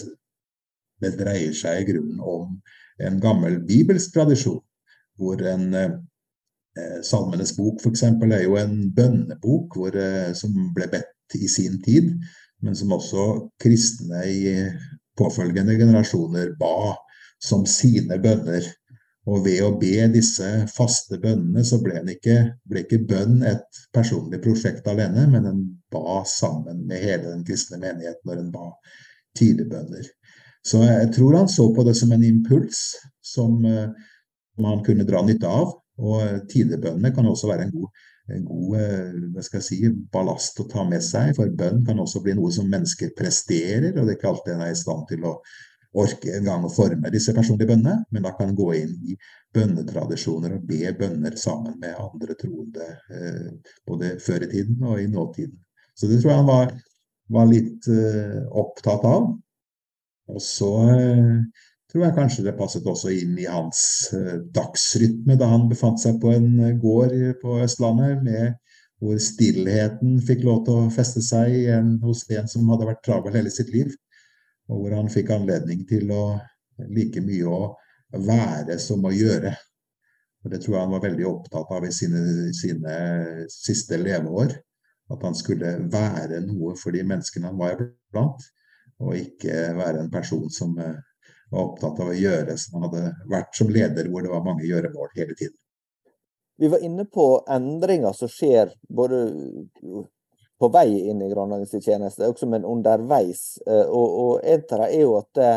det 1.03 1.13
dreier 1.19 1.53
seg 1.57 1.81
i 1.81 1.87
grunnen 1.91 2.21
om 2.23 2.57
en 3.01 3.19
gammel 3.21 3.59
bibelsk 3.67 4.13
tradisjon 4.15 4.61
hvor 5.19 5.41
en 5.45 5.67
eh, 5.77 5.97
Salmenes 7.05 7.53
bok 7.57 7.81
f.eks. 7.83 8.03
er 8.07 8.45
jo 8.45 8.55
en 8.59 8.77
bønnebok 8.95 9.77
hvor, 9.77 9.97
eh, 9.97 10.31
som 10.37 10.55
ble 10.75 10.87
bedt 10.91 11.35
i 11.37 11.49
sin 11.51 11.77
tid, 11.83 12.13
men 12.63 12.77
som 12.77 12.93
også 12.95 13.27
kristne 13.61 14.23
i 14.29 14.41
påfølgende 15.21 15.77
generasjoner 15.79 16.55
ba 16.59 16.95
som 17.41 17.65
sine 17.69 18.17
bønner. 18.21 18.65
Og 19.29 19.43
ved 19.45 19.59
å 19.61 19.75
be 19.77 20.07
disse 20.09 20.47
faste 20.73 21.19
bønnene, 21.21 21.61
så 21.65 21.77
ble, 21.83 21.99
ikke, 22.09 22.37
ble 22.65 22.81
ikke 22.81 23.03
bønn 23.05 23.43
et 23.45 23.81
personlig 23.93 24.39
prosjekt 24.41 24.87
alene, 24.89 25.27
men 25.29 25.45
en 25.45 25.59
ba 25.93 26.23
sammen 26.25 26.81
med 26.89 27.03
hele 27.03 27.27
den 27.27 27.43
kristne 27.45 27.77
menigheten 27.83 28.25
når 28.25 28.41
en 28.41 28.49
ba 28.55 28.71
tidebønner. 29.37 30.07
Så 30.65 30.81
jeg 30.85 31.11
tror 31.13 31.37
han 31.37 31.49
så 31.49 31.67
på 31.73 31.85
det 31.85 31.93
som 31.97 32.11
en 32.13 32.25
impuls 32.25 32.81
som 33.25 33.61
uh, 33.65 33.93
man 34.61 34.81
kunne 34.85 35.05
dra 35.05 35.21
nytte 35.25 35.49
av. 35.49 35.77
Og 36.01 36.49
tidebønnene 36.49 37.13
kan 37.13 37.27
også 37.29 37.51
være 37.51 37.67
en 37.67 37.75
god, 37.75 37.89
god 38.45 39.51
jeg 39.53 39.65
si, 39.65 39.81
ballast 40.13 40.59
å 40.61 40.67
ta 40.69 40.85
med 40.87 41.03
seg. 41.05 41.33
For 41.37 41.51
bønn 41.57 41.83
kan 41.87 41.99
også 41.99 42.21
bli 42.23 42.35
noe 42.37 42.51
som 42.53 42.69
mennesker 42.71 43.13
presterer, 43.17 43.91
og 43.95 44.05
det 44.05 44.15
er 44.15 44.19
ikke 44.19 44.31
alltid 44.31 44.55
en 44.55 44.65
er 44.67 44.73
i 44.73 44.79
stand 44.79 45.05
til 45.09 45.27
å 45.27 45.35
orke 46.01 46.31
en 46.37 46.47
gang 46.47 46.63
å 46.63 46.71
forme 46.71 47.11
disse 47.11 47.33
personlige 47.35 47.73
bønnene. 47.73 48.05
Men 48.11 48.27
da 48.27 48.33
kan 48.37 48.51
en 48.51 48.57
gå 48.57 48.69
inn 48.79 48.93
i 49.11 49.17
bønnetradisjoner 49.55 50.55
og 50.55 50.67
be 50.69 50.93
bønner 50.97 51.35
sammen 51.39 51.75
med 51.81 51.99
andre 51.99 52.37
troende, 52.39 52.87
eh, 53.11 53.75
både 53.87 54.15
før 54.23 54.47
i 54.47 54.51
tiden 54.53 54.87
og 54.87 55.01
i 55.01 55.09
nåtiden. 55.11 55.57
Så 55.95 56.07
det 56.07 56.21
tror 56.21 56.31
jeg 56.31 56.41
han 56.41 56.49
var, 56.49 56.71
var 57.31 57.49
litt 57.49 57.87
uh, 57.91 58.39
opptatt 58.57 59.03
av. 59.05 59.27
Og 60.31 60.39
så 60.41 60.71
uh, 60.87 61.67
tror 61.91 62.05
jeg 62.05 62.15
kanskje 62.15 62.45
det 62.45 62.55
passet 62.55 62.85
også 62.87 63.11
inn 63.11 63.35
i 63.39 63.49
hans 63.51 63.81
eh, 64.15 64.37
dagsrytme 64.55 65.35
da 65.39 65.49
han 65.51 65.67
befant 65.71 65.99
seg 65.99 66.21
på 66.21 66.31
en 66.31 66.53
eh, 66.59 66.77
gård 66.79 67.15
på 67.41 67.57
Østlandet, 67.65 68.21
med, 68.23 68.55
hvor 69.01 69.17
stillheten 69.19 70.19
fikk 70.23 70.45
lov 70.47 70.63
til 70.67 70.77
å 70.77 70.93
feste 70.93 71.23
seg 71.25 71.57
en, 71.73 71.97
hos 72.05 72.23
en 72.31 72.47
som 72.47 72.69
hadde 72.71 72.87
vært 72.87 73.03
travel 73.07 73.35
hele 73.35 73.51
sitt 73.51 73.73
liv. 73.73 73.91
Og 74.71 74.83
hvor 74.85 74.95
han 74.95 75.11
fikk 75.11 75.33
anledning 75.35 75.83
til 75.89 76.13
å 76.15 76.23
like 76.93 77.21
mye 77.25 77.49
å 77.49 77.73
være 78.13 78.77
som 78.79 79.03
å 79.05 79.13
gjøre. 79.13 79.51
Og 80.41 80.51
Det 80.53 80.61
tror 80.61 80.75
jeg 80.75 80.85
han 80.85 80.95
var 80.95 81.05
veldig 81.05 81.27
opptatt 81.27 81.73
av 81.75 81.85
i 81.85 81.91
sine, 81.93 82.21
sine 82.55 82.95
siste 83.51 83.99
leveår. 83.99 84.55
At 85.11 85.25
han 85.27 85.35
skulle 85.35 85.75
være 85.91 86.39
noe 86.45 86.77
for 86.79 86.95
de 86.95 87.03
menneskene 87.03 87.49
han 87.49 87.59
var 87.59 87.83
blant, 88.13 88.45
og 89.01 89.17
ikke 89.17 89.73
være 89.75 90.05
en 90.05 90.11
person 90.13 90.47
som 90.53 90.77
eh, 90.79 90.99
var 91.51 91.65
opptatt 91.65 91.99
av 91.99 92.11
å 92.11 92.15
gjøre 92.15 92.55
som 92.59 92.79
han 92.79 92.87
hadde 92.89 93.11
vært 93.31 93.57
som 93.57 93.71
leder, 93.71 94.07
hvor 94.09 94.23
det 94.23 94.31
var 94.31 94.45
mange 94.45 94.67
gjøremål 94.67 95.11
hele 95.17 95.35
tiden. 95.35 95.57
Vi 96.61 96.69
var 96.69 96.83
inne 96.85 97.07
på 97.09 97.25
endringer 97.49 98.13
som 98.13 98.29
skjer 98.29 98.73
både 98.89 99.23
på 100.61 100.69
vei 100.69 100.87
inn 101.09 101.23
i 101.25 101.31
tjeneste, 101.81 102.27
også 102.29 102.47
men 102.47 102.67
underveis. 102.67 103.57
Eh, 103.65 103.87
og, 103.87 104.17
og 104.23 104.33
en 104.43 104.61
av 104.61 104.77
dem 104.77 104.83
er 104.85 105.01
jo 105.01 105.15
at 105.17 105.29
det, 105.39 105.49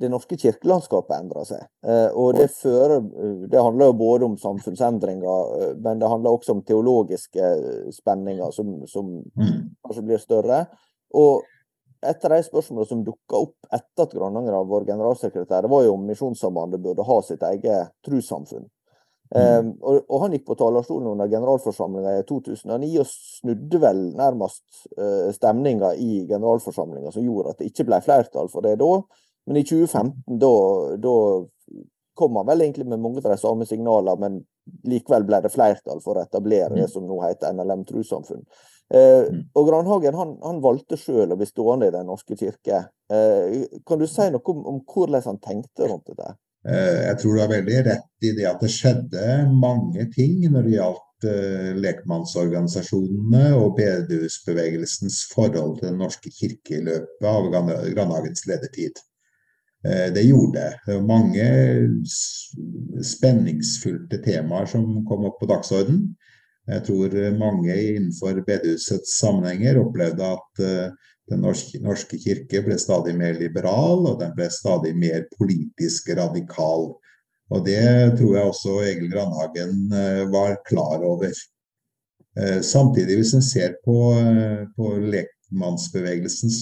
det 0.00 0.10
norske 0.12 0.36
kirkelandskapet 0.36 1.16
endrer 1.16 1.48
seg. 1.48 1.64
Eh, 1.86 2.10
og 2.12 2.36
det, 2.36 2.50
fører, 2.52 3.00
det 3.48 3.62
handler 3.62 3.88
jo 3.88 3.96
både 4.02 4.28
om 4.28 4.36
samfunnsendringer, 4.42 5.56
eh, 5.62 5.72
men 5.80 6.02
det 6.02 6.12
handler 6.12 6.36
også 6.36 6.58
om 6.58 6.62
teologiske 6.66 7.50
spenninger 7.96 8.52
som, 8.52 8.76
som 8.90 9.16
mm. 9.24 9.56
kanskje 9.86 10.06
blir 10.10 10.22
større. 10.22 10.64
Og 11.16 11.46
et 12.04 12.24
av 12.26 12.34
de 12.34 12.40
spørsmålene 12.46 12.90
som 12.90 13.02
dukka 13.06 13.40
opp 13.46 13.74
etter 13.74 14.06
at 14.06 14.14
Grananger 14.14 14.56
var 14.70 14.86
generalsekretær, 14.88 15.64
det 15.64 15.72
var 15.72 15.84
jo 15.86 15.96
om 15.96 16.06
Misjonssambandet 16.08 16.82
burde 16.84 17.06
ha 17.06 17.18
sitt 17.26 17.42
eget 17.48 17.94
trossamfunn. 18.06 18.68
Mm. 19.34 19.40
Um, 19.40 19.70
og, 19.80 20.02
og, 20.04 20.18
han 20.22 20.34
gikk 20.36 20.44
på 20.46 20.56
talerstolen 20.60 21.08
under 21.10 21.30
generalforsamlinga 21.32 22.12
i 22.20 22.26
2009 22.28 22.90
og 23.02 23.08
snudde 23.08 23.80
vel 23.82 24.02
nærmest 24.14 24.62
uh, 25.00 25.32
stemninga 25.34 25.94
i 25.98 26.20
generalforsamlinga, 26.28 27.10
som 27.14 27.24
gjorde 27.24 27.54
at 27.54 27.62
det 27.62 27.72
ikke 27.72 27.88
ble 27.88 27.98
flertall 28.04 28.50
for 28.52 28.66
det 28.66 28.76
da. 28.82 28.90
Men 29.48 29.58
i 29.58 29.64
2015 29.66 30.38
da, 30.40 30.52
da 31.02 31.16
kom 32.14 32.36
han 32.38 32.46
vel 32.46 32.62
egentlig 32.62 32.86
med 32.86 33.02
mange 33.02 33.24
av 33.24 33.32
de 33.32 33.40
samme 33.40 33.66
signalene, 33.66 34.20
men 34.20 34.38
likevel 34.88 35.26
ble 35.28 35.40
det 35.44 35.52
flertall 35.52 36.00
for 36.04 36.16
å 36.16 36.24
etablere 36.24 36.72
det 36.76 36.86
mm. 36.86 36.92
som 36.92 37.08
nå 37.08 37.18
heter 37.24 37.56
NLM 37.56 37.84
trossamfunn. 37.88 38.44
Eh, 38.92 39.32
mm. 39.32 39.44
og 39.56 39.68
Granhagen 39.68 40.16
han, 40.18 40.34
han 40.44 40.60
valgte 40.64 40.98
sjøl 41.00 41.32
å 41.32 41.38
bli 41.40 41.48
stående 41.48 41.88
i 41.88 41.94
Den 41.94 42.08
norske 42.10 42.36
kirke. 42.36 42.84
Eh, 43.12 43.64
kan 43.86 44.00
du 44.00 44.06
si 44.10 44.28
noe 44.32 44.52
om, 44.52 44.64
om, 44.74 44.82
hvordan 44.84 45.24
han 45.24 45.40
tenkte 45.42 45.88
rundt 45.88 46.10
dette? 46.10 46.34
Eh, 46.68 47.00
jeg 47.08 47.16
tror 47.20 47.34
du 47.34 47.42
har 47.42 47.52
veldig 47.52 47.80
rett 47.88 48.28
i 48.28 48.34
det 48.36 48.46
at 48.50 48.60
det 48.62 48.72
skjedde 48.72 49.24
mange 49.52 50.06
ting 50.12 50.36
når 50.52 50.68
det 50.68 50.76
gjaldt 50.76 51.28
eh, 51.30 51.72
lekmannsorganisasjonene 51.80 53.48
og 53.56 53.74
bedehusbevegelsens 53.80 55.24
forhold 55.32 55.80
til 55.80 55.90
Den 55.90 56.00
norske 56.04 56.32
kirke 56.32 56.78
i 56.78 56.84
løpet 56.84 57.28
av 57.30 57.50
Grandhagens 57.52 58.46
ledertid. 58.50 59.02
Det 59.84 60.22
gjorde 60.24 60.54
det. 60.56 60.76
Det 60.86 60.94
mange 61.04 61.46
spenningsfylte 63.04 64.16
temaer 64.24 64.64
som 64.70 64.86
kom 65.04 65.26
opp 65.28 65.36
på 65.42 65.48
dagsordenen. 65.50 66.14
Jeg 66.64 66.84
tror 66.86 67.14
mange 67.36 67.74
innenfor 67.76 68.38
bedehusets 68.46 69.18
sammenhenger 69.18 69.82
opplevde 69.82 70.30
at 70.36 70.62
den 71.28 71.42
norske, 71.44 72.16
kirke 72.20 72.62
ble 72.64 72.78
stadig 72.80 73.12
mer 73.16 73.36
liberal, 73.36 74.06
og 74.08 74.20
den 74.20 74.32
ble 74.36 74.48
stadig 74.52 74.94
mer 74.96 75.26
politisk 75.36 76.08
radikal. 76.16 76.94
Og 77.52 77.66
det 77.66 77.84
tror 78.16 78.36
jeg 78.38 78.48
også 78.48 78.78
Egil 78.86 79.12
Grandhagen 79.12 79.92
var 80.32 80.56
klar 80.68 81.04
over. 81.04 81.36
Samtidig, 82.64 83.20
hvis 83.20 83.34
en 83.36 83.44
ser 83.44 83.76
på, 83.84 83.98
på 84.76 84.88
lekmannsbevegelsens 85.04 86.58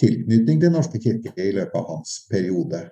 tilknytning 0.00 0.60
til 0.60 0.74
Norske 0.74 0.98
kirke 0.98 1.32
i 1.38 1.54
løpet 1.54 1.78
av 1.78 1.88
hans 1.94 2.18
periode, 2.30 2.82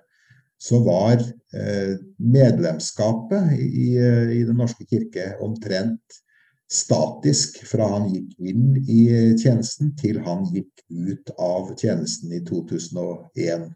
så 0.63 0.79
var 0.85 1.19
eh, 1.19 1.95
medlemskapet 2.19 3.57
i, 3.59 3.89
i, 3.99 4.43
Den 4.47 4.59
norske 4.61 4.87
kirke 4.87 5.33
omtrent 5.43 6.22
statisk 6.73 7.61
fra 7.69 7.89
han 7.95 8.09
gikk 8.13 8.39
inn 8.53 8.77
i 8.89 9.03
tjenesten 9.41 9.93
til 10.01 10.23
han 10.25 10.47
gikk 10.55 10.85
ut 10.89 11.33
av 11.37 11.75
tjenesten 11.77 12.33
i 12.33 12.41
2001. 12.49 13.69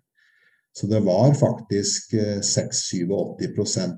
Så 0.77 0.89
det 0.91 1.01
var 1.05 1.35
faktisk 1.37 2.13
86-87 2.13 3.93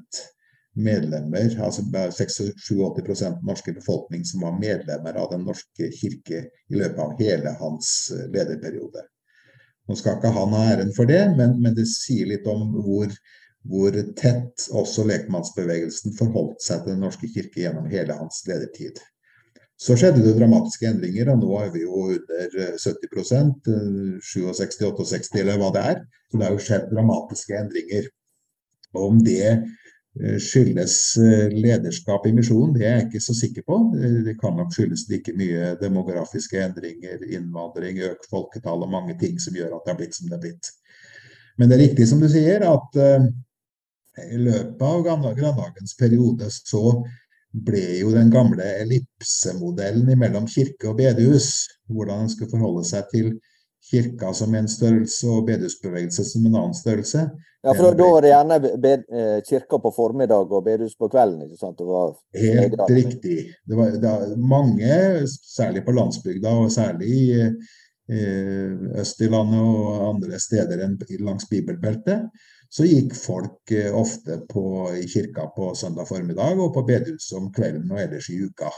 medlemmer, 0.78 1.54
altså 1.62 1.82
86-87 1.82 3.40
norske 3.46 3.74
befolkning 3.74 4.24
som 4.26 4.44
var 4.46 4.58
medlemmer 4.60 5.18
av 5.18 5.32
Den 5.32 5.46
norske 5.46 5.90
kirke 5.94 6.44
i 6.46 6.78
løpet 6.78 7.00
av 7.02 7.14
hele 7.18 7.54
hans 7.58 8.12
lederperiode. 8.30 9.02
Nå 9.88 9.96
skal 9.96 10.18
ikke 10.18 10.34
han 10.36 10.54
ha 10.54 10.64
æren 10.74 10.92
for 10.94 11.08
det, 11.08 11.22
men, 11.38 11.56
men 11.62 11.74
det 11.74 11.88
sier 11.90 12.28
litt 12.30 12.46
om 12.50 12.68
hvor, 12.76 13.10
hvor, 13.66 13.94
tett 14.16 14.68
også 14.70 15.04
lekmannsbevegelsen 15.08 16.14
forholdt 16.18 16.62
seg 16.64 16.84
til 16.84 16.94
Den 16.94 17.02
norske 17.04 17.30
kirke 17.32 17.64
gjennom 17.64 17.88
hele 17.90 18.16
hans 18.16 18.44
ledertid. 18.48 19.00
Så 19.78 19.94
skjedde 19.98 20.24
det 20.24 20.36
dramatiske 20.38 20.88
endringer, 20.88 21.30
og 21.32 21.42
nå 21.42 21.50
er 21.60 21.68
vi 21.74 21.84
jo 21.84 22.04
under 22.14 22.54
70 22.82 24.22
67-68 24.26 25.42
eller 25.42 25.60
hva 25.60 25.68
det 25.74 25.84
er. 25.92 26.00
Så 26.30 26.38
det 26.38 26.48
har 26.48 26.56
jo 26.56 26.64
skjedd 26.64 26.88
dramatiske 26.90 27.60
endringer. 27.60 28.08
Og 28.96 29.04
om 29.12 29.20
det 29.22 29.52
Eh, 30.18 30.38
skyldes 30.42 31.16
eh, 31.22 31.50
lederskap 31.52 32.24
i 32.26 32.32
misjonen, 32.34 32.72
det 32.74 32.86
er 32.86 32.96
jeg 32.96 33.04
ikke 33.06 33.20
så 33.22 33.34
sikker 33.38 33.64
på. 33.68 33.76
Eh, 33.94 34.16
det 34.26 34.34
kan 34.40 34.56
nok 34.58 34.72
skyldes 34.74 35.04
like 35.12 35.34
mye 35.38 35.74
demografiske 35.78 36.58
endringer, 36.64 37.20
innvandring, 37.28 38.00
økt 38.08 38.26
folketall 38.30 38.82
og 38.82 38.90
mange 38.90 39.14
ting 39.20 39.38
som 39.42 39.54
gjør 39.54 39.76
at 39.76 39.84
det 39.84 39.92
har 39.92 40.00
blitt 40.00 40.18
som 40.18 40.26
det 40.26 40.34
har 40.34 40.42
blitt. 40.42 40.72
Men 41.58 41.70
det 41.70 41.76
er 41.76 41.84
riktig 41.84 42.08
som 42.10 42.22
du 42.22 42.26
sier, 42.30 42.64
at 42.66 42.98
i 44.32 44.38
løpet 44.40 44.82
av 44.82 45.02
Grandhagens 45.36 45.96
periode 45.98 46.50
så 46.52 46.98
ble 47.52 47.84
jo 48.02 48.12
den 48.12 48.30
gamle 48.30 48.64
ellipsemodellen 48.82 50.18
mellom 50.20 50.46
kirke 50.50 50.90
og 50.90 50.98
bedehus, 51.00 51.66
hvordan 51.88 52.24
en 52.24 52.32
skulle 52.32 52.52
forholde 52.52 52.84
seg 52.88 53.08
til 53.12 53.30
kirka 53.88 54.32
som 54.36 54.54
en 54.54 54.68
størrelse 54.68 55.28
og 55.32 55.46
bedehusbevegelse 55.48 56.24
som 56.28 56.46
en 56.46 56.58
annen 56.58 56.76
størrelse. 56.76 57.28
Ja, 57.64 57.72
for 57.74 57.96
da 57.96 58.06
var 58.12 58.22
det 58.22 58.30
gjerne 58.30 58.58
bed, 58.78 59.06
eh, 59.10 59.38
kirka 59.48 59.80
på 59.82 59.90
formiddag 59.96 60.52
og 60.52 60.64
bedehus 60.64 60.94
på 60.98 61.08
kvelden? 61.10 61.42
ikke 61.46 61.58
sant? 61.58 61.80
Helt 62.34 62.84
riktig. 62.90 63.38
Det 63.66 63.76
var, 63.76 63.90
det 63.90 64.12
var, 64.12 64.36
mange, 64.36 65.26
særlig 65.56 65.84
på 65.84 65.94
landsbygda 65.96 66.54
og 66.62 66.70
særlig 66.72 67.08
i 67.08 67.24
eh, 67.40 69.00
øst 69.00 69.20
i 69.20 69.30
landet 69.32 69.64
og 69.64 70.06
andre 70.14 70.38
steder 70.40 70.84
enn 70.84 70.96
langs 71.24 71.48
bibelbeltet, 71.50 72.28
så 72.68 72.84
gikk 72.84 73.14
folk 73.16 73.70
eh, 73.72 73.94
ofte 73.96 74.42
på, 74.50 74.94
i 74.96 75.08
kirka 75.08 75.46
på 75.56 75.74
søndag 75.78 76.08
formiddag 76.08 76.60
og 76.60 76.74
på 76.74 76.82
bedehuset 76.88 77.38
om 77.40 77.52
kvelden 77.54 77.90
og 77.92 78.00
ellers 78.02 78.30
i 78.32 78.44
uka. 78.44 78.70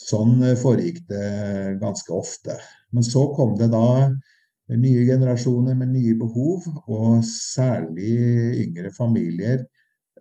Sånn 0.00 0.42
eh, 0.46 0.58
foregikk 0.58 0.98
det 1.10 1.78
ganske 1.82 2.12
ofte. 2.14 2.54
Men 2.94 3.02
så 3.06 3.34
kom 3.34 3.58
det 3.58 3.70
da 3.74 4.10
nye 4.70 5.04
generasjoner 5.08 5.74
med 5.74 5.88
nye 5.96 6.14
behov, 6.18 6.62
og 6.86 7.24
særlig 7.26 8.14
yngre 8.62 8.90
familier 8.94 9.66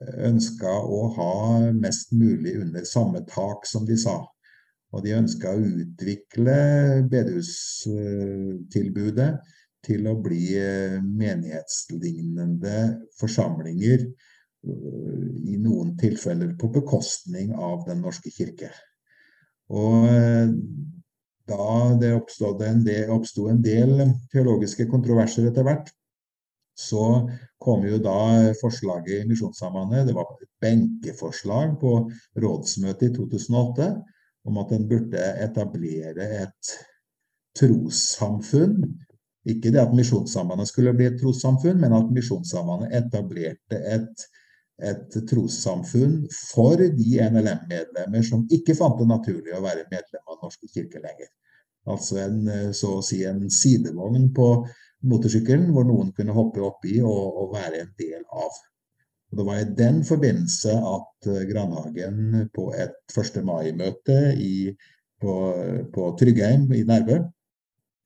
eh, 0.02 0.16
ønska 0.32 0.72
å 0.82 1.14
ha 1.20 1.34
mest 1.78 2.12
mulig 2.18 2.58
under 2.64 2.84
samme 2.90 3.22
tak, 3.30 3.70
som 3.70 3.86
de 3.86 3.98
sa. 4.02 4.18
Og 4.90 5.06
de 5.06 5.14
ønska 5.14 5.54
å 5.54 5.62
utvikle 5.62 6.58
bedehustilbudet 7.12 9.38
til 9.86 10.08
å 10.10 10.18
bli 10.20 10.44
eh, 10.60 11.00
menighetslignende 11.00 12.76
forsamlinger, 13.20 14.10
i 14.60 15.56
noen 15.56 15.94
tilfeller 15.96 16.50
på 16.60 16.68
bekostning 16.74 17.54
av 17.56 17.86
Den 17.88 18.02
norske 18.04 18.28
kirke. 18.28 18.74
Og 19.72 20.10
eh, 20.10 20.52
da 21.50 21.70
det 22.02 22.12
oppstod 22.18 22.62
en 22.66 22.84
del, 22.86 23.10
en 23.10 23.62
del 23.64 24.04
teologiske 24.34 24.86
kontroverser 24.92 25.48
etter 25.50 25.66
hvert, 25.66 25.90
så 26.80 27.06
kom 27.60 27.84
jo 27.88 27.98
da 28.04 28.54
forslaget 28.60 29.24
i 29.24 29.28
Misjonssambandet, 29.28 30.08
det 30.08 30.16
var 30.16 30.30
et 30.38 30.52
benkeforslag 30.64 31.74
på 31.82 31.96
rådsmøtet 32.40 33.10
i 33.10 33.16
2008 33.18 33.90
om 34.48 34.60
at 34.62 34.72
en 34.76 34.86
burde 34.88 35.26
etablere 35.44 36.30
et 36.44 36.72
trossamfunn. 37.60 38.78
Ikke 39.50 39.72
det 39.74 39.82
at 39.82 39.96
Misjonssambandet 39.96 40.70
skulle 40.70 40.94
bli 40.98 41.08
et 41.10 41.18
trossamfunn, 41.22 41.80
men 41.82 41.96
at 41.98 42.12
Misjonssambandet 42.14 42.96
etablerte 43.00 43.80
et 43.96 44.30
et 44.80 45.18
trossamfunn 45.28 46.22
for 46.32 46.80
de 46.80 47.20
NLM-medlemmer 47.20 48.24
som 48.26 48.46
ikke 48.54 48.76
fant 48.78 49.00
det 49.00 49.08
naturlig 49.10 49.56
å 49.56 49.64
være 49.64 49.88
medlem 49.92 50.24
av 50.24 50.38
Den 50.38 50.46
norske 50.48 50.70
kirke 50.72 51.02
lenger. 51.04 51.30
Altså 51.90 52.20
en, 52.24 52.40
eh, 52.48 52.72
så 52.76 52.98
å 52.98 53.04
si 53.06 53.24
en 53.28 53.48
sidevogn 53.52 54.30
på 54.36 54.48
motorsykkelen 55.10 55.72
hvor 55.76 55.88
noen 55.88 56.12
kunne 56.16 56.36
hoppe 56.36 56.64
oppi 56.64 57.00
og, 57.02 57.42
og 57.44 57.56
være 57.56 57.84
en 57.84 57.94
del 58.00 58.24
av. 58.24 58.60
Og 59.30 59.40
det 59.40 59.46
var 59.48 59.60
i 59.60 59.70
den 59.78 60.02
forbindelse 60.08 60.76
at 60.94 61.30
eh, 61.34 61.44
Grandhagen 61.50 62.48
på 62.56 62.70
et 62.76 62.96
1. 63.16 63.42
mai-møte 63.48 64.20
på, 65.20 65.36
på 65.94 66.10
Tryggheim 66.20 66.70
i 66.76 66.86
Nærbø 66.88 67.20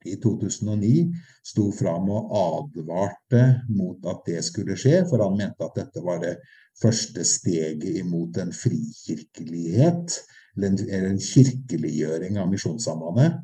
i 0.05 0.17
2009 0.21 1.07
sto 1.45 1.69
fram 1.75 2.09
og 2.13 2.33
advarte 2.39 3.43
mot 3.73 4.05
at 4.09 4.23
det 4.27 4.43
skulle 4.45 4.77
skje, 4.79 5.03
for 5.09 5.23
han 5.23 5.37
mente 5.39 5.65
at 5.65 5.79
dette 5.79 6.03
var 6.05 6.21
det 6.23 6.35
første 6.81 7.25
steget 7.27 7.85
imot 8.01 8.37
en 8.41 8.53
frikirkelighet, 8.55 10.19
eller 10.57 11.09
en 11.09 11.21
kirkeliggjøring 11.21 12.37
av 12.41 12.51
Misjonssambandet, 12.51 13.39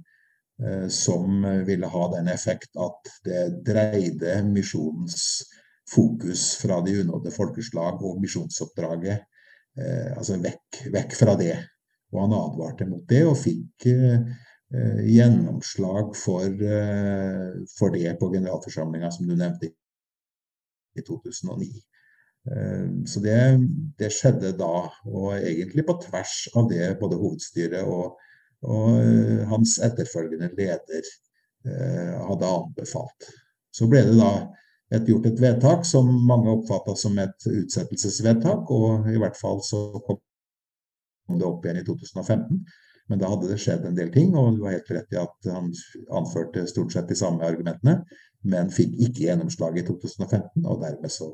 eh, 0.64 0.88
som 0.94 1.46
ville 1.66 1.90
ha 1.90 2.04
den 2.16 2.30
effekt 2.34 2.78
at 2.78 3.14
det 3.26 3.46
dreide 3.66 4.42
misjonens 4.50 5.42
fokus 5.90 6.56
fra 6.62 6.82
de 6.86 7.00
unådde 7.02 7.32
folkeslag 7.34 8.04
og 8.06 8.22
misjonsoppdraget 8.22 9.18
eh, 9.80 10.12
altså 10.18 10.38
vekk, 10.42 10.84
vekk, 10.94 11.16
fra 11.18 11.36
det. 11.40 11.56
Og 12.14 12.24
han 12.24 12.36
advarte 12.38 12.88
mot 12.90 13.06
det, 13.10 13.24
og 13.30 13.38
fikk 13.38 13.90
eh, 13.90 14.30
gjennomslag 14.70 16.12
for, 16.14 16.60
for 17.74 17.94
det 17.96 18.12
på 18.20 18.28
generalforsamlinga, 18.34 19.10
som 19.12 19.26
du 19.26 19.34
nevnte 19.34 19.72
i 21.00 21.02
2009. 21.08 21.72
Eh, 22.52 23.06
så 23.06 23.20
det, 23.20 23.38
det, 24.00 24.12
skjedde 24.14 24.54
da, 24.58 24.88
og 25.06 25.34
egentlig 25.38 25.86
på 25.88 25.98
tvers 26.06 26.36
av 26.58 26.70
det 26.72 26.94
både 27.02 27.20
hovedstyret 27.20 27.84
og, 27.84 28.16
og 28.66 29.02
eh, 29.02 29.44
hans 29.52 29.78
etterfølgende 29.86 30.52
leder 30.58 31.12
eh, 31.68 32.16
hadde 32.30 32.54
anbefalt. 32.56 33.30
Så 33.76 33.90
ble 33.92 34.06
det 34.08 34.18
da 34.18 34.32
et, 34.96 35.06
gjort 35.06 35.28
et 35.30 35.42
vedtak 35.42 35.86
som 35.86 36.10
mange 36.26 36.50
oppfatta 36.56 36.96
som 36.98 37.18
et 37.22 37.50
utsettelsesvedtak, 37.52 38.72
og 38.74 39.10
i 39.12 39.20
hvert 39.22 39.38
fall 39.38 39.62
så 39.66 39.84
kom 40.08 41.38
det 41.38 41.46
opp 41.46 41.66
igjen 41.66 41.84
i 41.84 41.86
2015. 41.86 42.64
Men 43.10 43.22
da 43.22 43.30
hadde 43.32 43.50
det 43.50 43.60
skjedd 43.62 43.86
en 43.90 43.98
del 43.98 44.12
ting, 44.14 44.36
og 44.38 44.58
du 44.58 44.66
har 44.68 44.78
helt 44.78 44.92
rett 44.94 45.16
i 45.16 45.22
at 45.22 45.52
han 45.52 45.72
anførte 46.16 46.68
stort 46.70 46.94
sett 46.94 47.10
de 47.10 47.18
samme 47.18 47.46
argumentene, 47.46 48.04
men 48.50 48.70
fikk 48.74 48.94
ikke 49.08 49.26
gjennomslag 49.26 49.80
i 49.82 49.86
2015, 49.88 50.66
og 50.66 50.84
dermed 50.84 51.12
så 51.14 51.34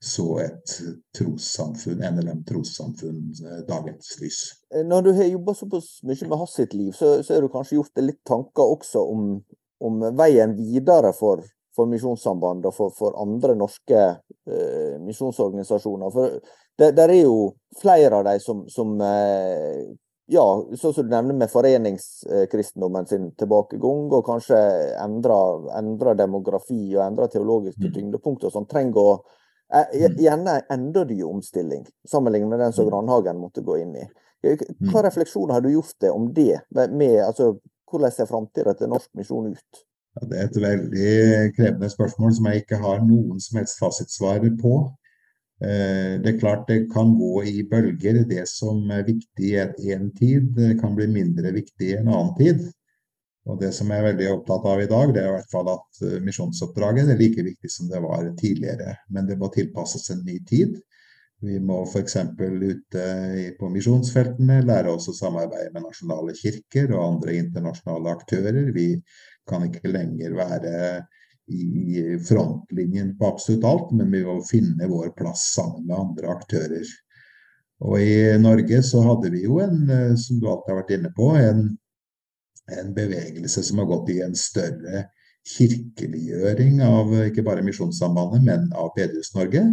så 0.00 0.38
et 0.40 0.74
trossamfunn, 1.16 2.00
NLM 2.00 2.40
trossamfunn 2.48 3.34
eh, 3.44 3.60
dagens 3.68 4.14
lys. 4.22 4.38
Eh, 4.74 4.84
når 4.86 5.02
du 5.02 5.10
har 5.12 5.28
jobba 5.28 5.54
såpass 5.54 5.90
mye 6.08 6.28
med 6.28 6.40
Hass 6.40 6.54
sitt 6.56 6.74
liv, 6.74 6.92
så, 6.96 7.18
så 7.22 7.34
har 7.34 7.44
du 7.44 7.50
kanskje 7.52 7.76
gjort 7.76 7.92
deg 7.98 8.06
litt 8.08 8.22
tanker 8.28 8.76
også 8.78 9.02
om, 9.12 9.26
om 9.84 10.00
veien 10.16 10.56
videre 10.56 11.12
for, 11.16 11.44
for 11.76 11.90
Misjonssambandet 11.90 12.70
og 12.70 12.76
for, 12.78 12.96
for, 12.96 13.18
andre 13.20 13.58
norske 13.60 14.00
eh, 14.00 14.96
misjonsorganisasjoner. 15.04 16.14
For 16.16 16.38
det, 16.80 16.94
der 16.96 17.12
er 17.12 17.20
jo 17.20 17.50
flere 17.82 18.22
av 18.22 18.24
dem 18.30 18.40
som, 18.40 18.64
som 18.72 18.96
eh, 19.04 19.84
ja, 20.30 20.44
sånn 20.78 20.94
som 20.94 21.06
du 21.06 21.10
nevner 21.10 21.36
med 21.42 21.50
foreningskristendommen 21.50 23.08
sin 23.10 23.30
tilbakegang, 23.38 24.06
og 24.14 24.24
kanskje 24.28 24.58
endra, 25.02 26.14
demografi 26.18 26.94
og 26.94 27.02
endra 27.04 27.26
teologiske 27.32 27.88
mm. 27.88 27.92
tyngdepunkter, 27.96 28.52
som 28.54 28.68
trenger 28.70 29.00
å 29.02 29.12
eh, 29.74 30.06
mm. 30.06 30.16
Gjerne 30.22 30.56
en 30.60 30.72
enda 30.76 31.04
ny 31.08 31.20
omstilling, 31.26 31.84
sammenlignet 32.08 32.52
med 32.52 32.62
den 32.62 32.76
som 32.76 32.86
mm. 32.86 32.90
Grandhagen 32.92 33.42
måtte 33.42 33.64
gå 33.66 33.80
inn 33.82 33.96
i. 33.98 34.06
Hva 34.88 35.02
refleksjoner 35.04 35.58
har 35.58 35.64
du 35.64 35.72
gjort 35.74 35.98
deg 36.00 36.14
om 36.14 36.30
det? 36.36 36.62
Med, 36.72 37.18
altså, 37.26 37.52
hvordan 37.90 38.14
ser 38.14 38.30
framtida 38.30 38.74
til 38.78 38.92
norsk 38.92 39.10
misjon 39.18 39.50
ut? 39.52 39.82
Ja, 40.16 40.26
det 40.26 40.38
er 40.38 40.48
et 40.48 40.62
veldig 40.62 41.12
krevende 41.58 41.90
spørsmål 41.90 42.32
som 42.38 42.48
jeg 42.50 42.64
ikke 42.64 42.80
har 42.82 43.02
noen 43.04 43.42
som 43.42 43.60
helst 43.60 43.82
fasitsvar 43.82 44.46
på. 44.62 44.78
Eh, 45.60 46.16
det 46.22 46.34
er 46.34 46.40
klart 46.40 46.68
det 46.68 46.86
kan 46.92 47.12
gå 47.18 47.44
i 47.44 47.64
bølger. 47.68 48.22
Det 48.28 48.46
som 48.48 48.82
er 48.94 49.06
viktig 49.08 49.50
i 49.52 49.94
en 49.96 50.10
tid, 50.16 50.60
kan 50.80 50.94
bli 50.96 51.08
mindre 51.12 51.52
viktig 51.56 51.90
i 51.90 51.96
en 51.98 52.08
annen 52.08 52.36
tid. 52.38 52.68
Og 53.48 53.58
Det 53.60 53.72
som 53.74 53.88
jeg 53.90 54.00
er 54.00 54.10
veldig 54.12 54.28
opptatt 54.34 54.66
av 54.68 54.82
i 54.82 54.88
dag, 54.88 55.12
det 55.14 55.22
er 55.22 55.30
i 55.30 55.34
hvert 55.38 55.52
fall 55.52 55.68
at 55.72 56.04
eh, 56.06 56.20
misjonsoppdraget 56.24 57.10
er 57.12 57.20
like 57.20 57.44
viktig 57.44 57.72
som 57.72 57.88
det 57.90 58.00
var 58.04 58.28
tidligere. 58.40 58.96
Men 59.10 59.28
det 59.28 59.38
må 59.40 59.50
tilpasses 59.52 60.10
en 60.14 60.24
ny 60.24 60.38
tid. 60.48 60.78
Vi 61.40 61.56
må 61.64 61.78
f.eks. 61.86 62.16
ute 62.36 63.04
på 63.56 63.68
misjonsfeltene 63.72 64.58
lære 64.68 64.92
oss 64.92 65.08
å 65.08 65.16
samarbeide 65.16 65.72
med 65.72 65.86
nasjonale 65.86 66.34
kirker 66.36 66.92
og 66.92 67.04
andre 67.06 67.38
internasjonale 67.40 68.12
aktører. 68.12 68.68
Vi 68.76 68.90
kan 69.48 69.64
ikke 69.64 69.88
lenger 69.88 70.36
være 70.36 70.74
i 71.50 72.18
frontlinjen 72.28 73.16
på 73.18 73.26
absolutt 73.26 73.64
alt, 73.64 73.92
men 73.96 74.10
vi 74.12 74.22
må 74.24 74.38
finne 74.46 74.88
vår 74.90 75.12
plass 75.18 75.50
sammen 75.54 75.86
med 75.88 75.98
andre 75.98 76.34
aktører. 76.34 76.86
Og 77.80 78.00
i 78.02 78.38
Norge 78.40 78.82
så 78.84 79.02
hadde 79.04 79.30
vi 79.32 79.44
jo 79.46 79.60
en, 79.64 79.84
eh, 79.90 80.16
som 80.20 80.40
du 80.40 80.48
alltid 80.48 80.72
har 80.72 80.80
vært 80.82 80.94
inne 80.98 81.12
på, 81.16 81.30
en, 81.40 81.62
en 82.76 82.92
bevegelse 82.96 83.64
som 83.66 83.80
har 83.80 83.88
gått 83.90 84.12
i 84.12 84.20
en 84.24 84.36
større 84.36 85.06
kirkeliggjøring 85.48 86.82
av 86.84 87.14
ikke 87.24 87.44
bare 87.46 87.64
Misjonssambandet, 87.64 88.44
men 88.44 88.68
av 88.76 88.92
Bedehus-Norge. 88.98 89.64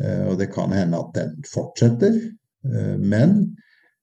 Eh, 0.00 0.22
og 0.30 0.38
det 0.40 0.48
kan 0.54 0.72
hende 0.72 1.02
at 1.02 1.12
den 1.18 1.36
fortsetter. 1.48 2.16
Eh, 2.64 2.96
men 2.96 3.42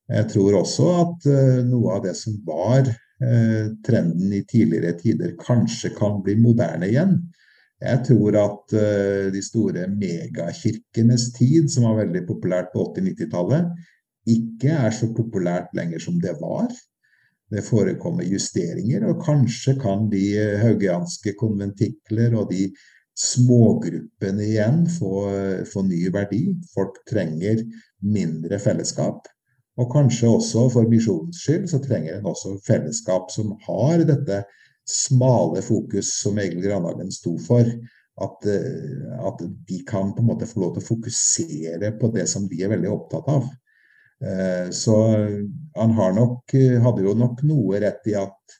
jeg 0.07 0.29
tror 0.31 0.61
også 0.61 0.91
at 1.01 1.25
noe 1.67 1.97
av 1.97 2.05
det 2.05 2.13
som 2.15 2.37
var 2.47 2.87
trenden 3.17 4.33
i 4.33 4.43
tidligere 4.45 4.93
tider 4.99 5.31
kanskje 5.41 5.89
kan 5.97 6.19
bli 6.21 6.35
moderne 6.37 6.85
igjen. 6.85 7.15
Jeg 7.77 8.01
tror 8.07 8.37
at 8.41 8.73
uh, 8.73 9.27
de 9.33 9.41
store 9.45 9.85
megakirkenes 9.91 11.29
tid, 11.35 11.69
som 11.69 11.85
var 11.85 11.99
veldig 12.01 12.23
populært 12.29 12.71
på 12.73 12.87
80-90-tallet, 12.89 13.71
ikke 14.27 14.73
er 14.73 14.93
så 14.95 15.11
populært 15.15 15.75
lenger 15.77 16.01
som 16.03 16.17
det 16.21 16.33
var. 16.41 16.71
Det 17.53 17.63
forekommer 17.63 18.27
justeringer, 18.27 19.05
og 19.07 19.21
kanskje 19.23 19.77
kan 19.79 20.09
de 20.11 20.23
haugianske 20.59 21.35
konventikler 21.39 22.33
og 22.35 22.49
de 22.51 22.65
smågruppene 23.17 24.43
igjen 24.49 24.81
få, 24.97 25.13
få 25.69 25.85
ny 25.87 26.01
verdi. 26.13 26.41
Folk 26.73 26.99
trenger 27.07 27.61
mindre 28.03 28.59
fellesskap. 28.59 29.29
Og 29.77 29.91
kanskje 29.93 30.29
også 30.31 30.67
for 30.73 30.89
misjonens 30.89 31.43
skyld 31.43 31.67
så 31.69 31.79
trenger 31.83 32.17
en 32.17 32.31
også 32.31 32.55
fellesskap 32.65 33.29
som 33.33 33.53
har 33.67 34.01
dette 34.09 34.41
smale 34.87 35.61
fokus 35.61 36.09
som 36.21 36.39
Egil 36.41 36.63
Grandhagen 36.65 37.11
sto 37.13 37.35
for. 37.41 37.69
At, 38.17 38.45
eh, 38.49 39.17
at, 39.29 39.43
de 39.69 39.83
kan 39.85 40.15
på 40.15 40.23
en 40.23 40.29
måte 40.31 40.47
få 40.49 40.63
lov 40.63 40.71
til 40.73 40.81
å 40.81 40.87
fokusere 40.87 41.91
på 41.99 42.09
det 42.15 42.25
som 42.31 42.47
de 42.49 42.63
er 42.65 42.71
veldig 42.73 42.89
opptatt 42.89 43.27
av. 43.29 43.51
Eh, 44.25 44.69
så 44.73 44.95
han 45.77 45.93
nok, 46.17 46.55
hadde 46.81 47.05
jo 47.05 47.13
nok 47.13 47.43
noe 47.45 47.83
rett 47.83 48.09
i 48.09 48.15
at 48.17 48.57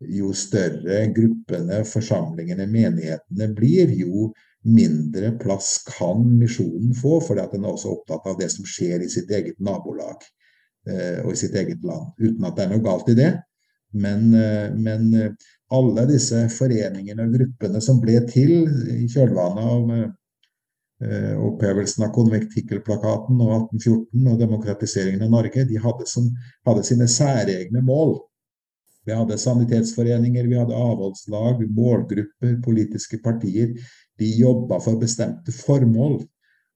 jo 0.00 0.30
større 0.32 1.02
gruppene, 1.16 1.82
forsamlingene, 1.84 2.68
menighetene 2.70 3.50
blir, 3.56 3.90
jo 3.98 4.30
mindre 4.64 5.32
plass 5.40 5.78
kan 5.88 6.22
misjonen 6.38 6.94
få, 6.96 7.18
fordi 7.24 7.42
at 7.42 7.56
den 7.56 7.64
er 7.64 7.74
også 7.74 7.96
opptatt 7.96 8.28
av 8.28 8.38
det 8.40 8.50
som 8.52 8.68
skjer 8.68 9.04
i 9.04 9.10
sitt 9.12 9.30
eget 9.32 9.58
nabolag. 9.58 10.22
Eh, 10.88 11.20
og 11.24 11.34
i 11.34 11.38
sitt 11.38 11.56
eget 11.58 11.82
land. 11.84 12.12
Uten 12.20 12.46
at 12.48 12.56
det 12.56 12.64
er 12.64 12.70
noe 12.72 12.84
galt 12.84 13.10
i 13.12 13.16
det. 13.18 13.30
Men, 13.92 14.30
eh, 14.36 14.70
men 14.72 15.10
eh, 15.18 15.50
alle 15.76 16.06
disse 16.08 16.46
foreningene 16.54 17.26
og 17.26 17.36
gruppene 17.36 17.82
som 17.84 18.00
ble 18.00 18.16
til 18.30 18.64
i 18.96 19.04
kjølvannet 19.10 19.76
av 19.76 20.16
opphevelsen 21.00 22.02
av 22.04 22.10
konvektikkelplakaten 22.12 23.38
og 23.40 23.52
1814 23.72 24.26
og 24.28 24.34
demokratiseringen 24.42 25.22
av 25.24 25.30
Norge, 25.32 25.62
de 25.64 25.78
hadde, 25.80 26.04
som, 26.04 26.26
hadde 26.68 26.82
sine 26.84 27.06
særegne 27.08 27.80
mål. 27.80 28.18
Vi 29.08 29.14
hadde 29.16 29.38
sanitetsforeninger, 29.40 30.50
vi 30.50 30.58
hadde 30.60 30.76
avholdslag, 30.76 31.62
målgrupper, 31.72 32.58
politiske 32.66 33.16
partier. 33.24 33.72
De 34.20 34.28
jobba 34.42 34.76
for 34.84 35.00
bestemte 35.00 35.54
formål. 35.56 36.18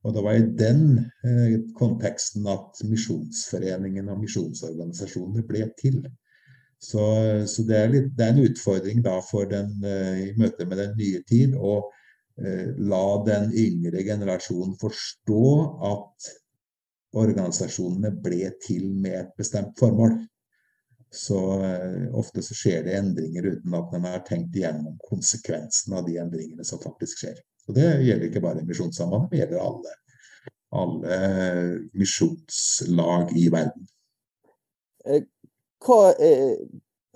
Og 0.05 0.13
det 0.15 0.25
var 0.25 0.37
i 0.37 0.45
den 0.59 0.83
eh, 1.25 1.57
konteksten 1.79 2.47
at 2.53 2.83
Misjonsforeningen 2.85 4.11
og 4.13 4.21
misjonsorganisasjonene 4.21 5.45
ble 5.49 5.65
til. 5.81 6.03
Så, 6.85 7.01
så 7.49 7.65
det, 7.65 7.77
er 7.79 7.93
litt, 7.93 8.11
det, 8.13 8.27
er 8.27 8.35
en 8.35 8.45
utfordring 8.45 9.01
da 9.05 9.17
for 9.25 9.49
den, 9.49 9.73
eh, 9.89 10.27
i 10.27 10.33
møte 10.37 10.67
med 10.69 10.83
den 10.83 10.93
nye 10.99 11.23
tid 11.29 11.57
å 11.57 11.79
eh, 12.37 12.75
la 12.91 13.05
den 13.25 13.49
yngre 13.57 14.05
generasjonen 14.05 14.77
forstå 14.81 15.47
at 15.89 16.29
organisasjonene 17.15 18.13
ble 18.21 18.51
til 18.63 18.91
med 18.93 19.17
et 19.23 19.33
bestemt 19.39 19.73
formål. 19.81 20.19
Så 21.15 21.41
eh, 21.65 22.07
ofte 22.13 22.43
så 22.45 22.57
skjer 22.59 22.85
det 22.85 22.99
endringer 22.99 23.49
uten 23.55 23.81
at 23.81 23.97
en 23.97 24.09
har 24.11 24.25
tenkt 24.29 24.57
igjennom 24.59 24.99
konsekvensen 25.09 25.97
av 25.97 26.05
de 26.09 26.19
endringene 26.21 26.67
som 26.67 26.83
faktisk 26.83 27.23
skjer. 27.23 27.39
Og 27.69 27.77
Det 27.77 27.91
gjelder 28.05 28.29
ikke 28.29 28.43
bare 28.45 28.65
Misjonssambandet, 28.69 29.31
det 29.31 29.41
gjelder 29.41 29.63
alle, 29.65 29.95
alle 30.81 31.19
misjonslag 31.97 33.33
i 33.41 33.47
verden. 33.53 33.87
Eh, 35.05 35.25
hva 35.85 36.01
er, 36.13 36.57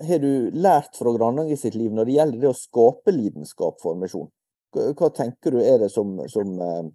har 0.09 0.23
du 0.23 0.51
lært 0.55 0.97
fra 0.99 1.13
Grandang 1.17 1.53
i 1.53 1.59
sitt 1.59 1.77
liv 1.77 1.93
når 1.93 2.09
det 2.09 2.17
gjelder 2.19 2.43
det 2.43 2.51
å 2.53 2.57
skape 2.57 3.15
lidenskap 3.15 3.81
for 3.83 3.99
misjon? 4.01 4.29
Hva, 4.73 5.09
tenker 5.17 5.57
du 5.57 5.63
er 5.63 5.81
det 5.81 5.89
som, 5.93 6.19
som 6.29 6.53
eh, 6.61 6.89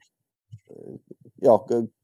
ja, 1.43 1.55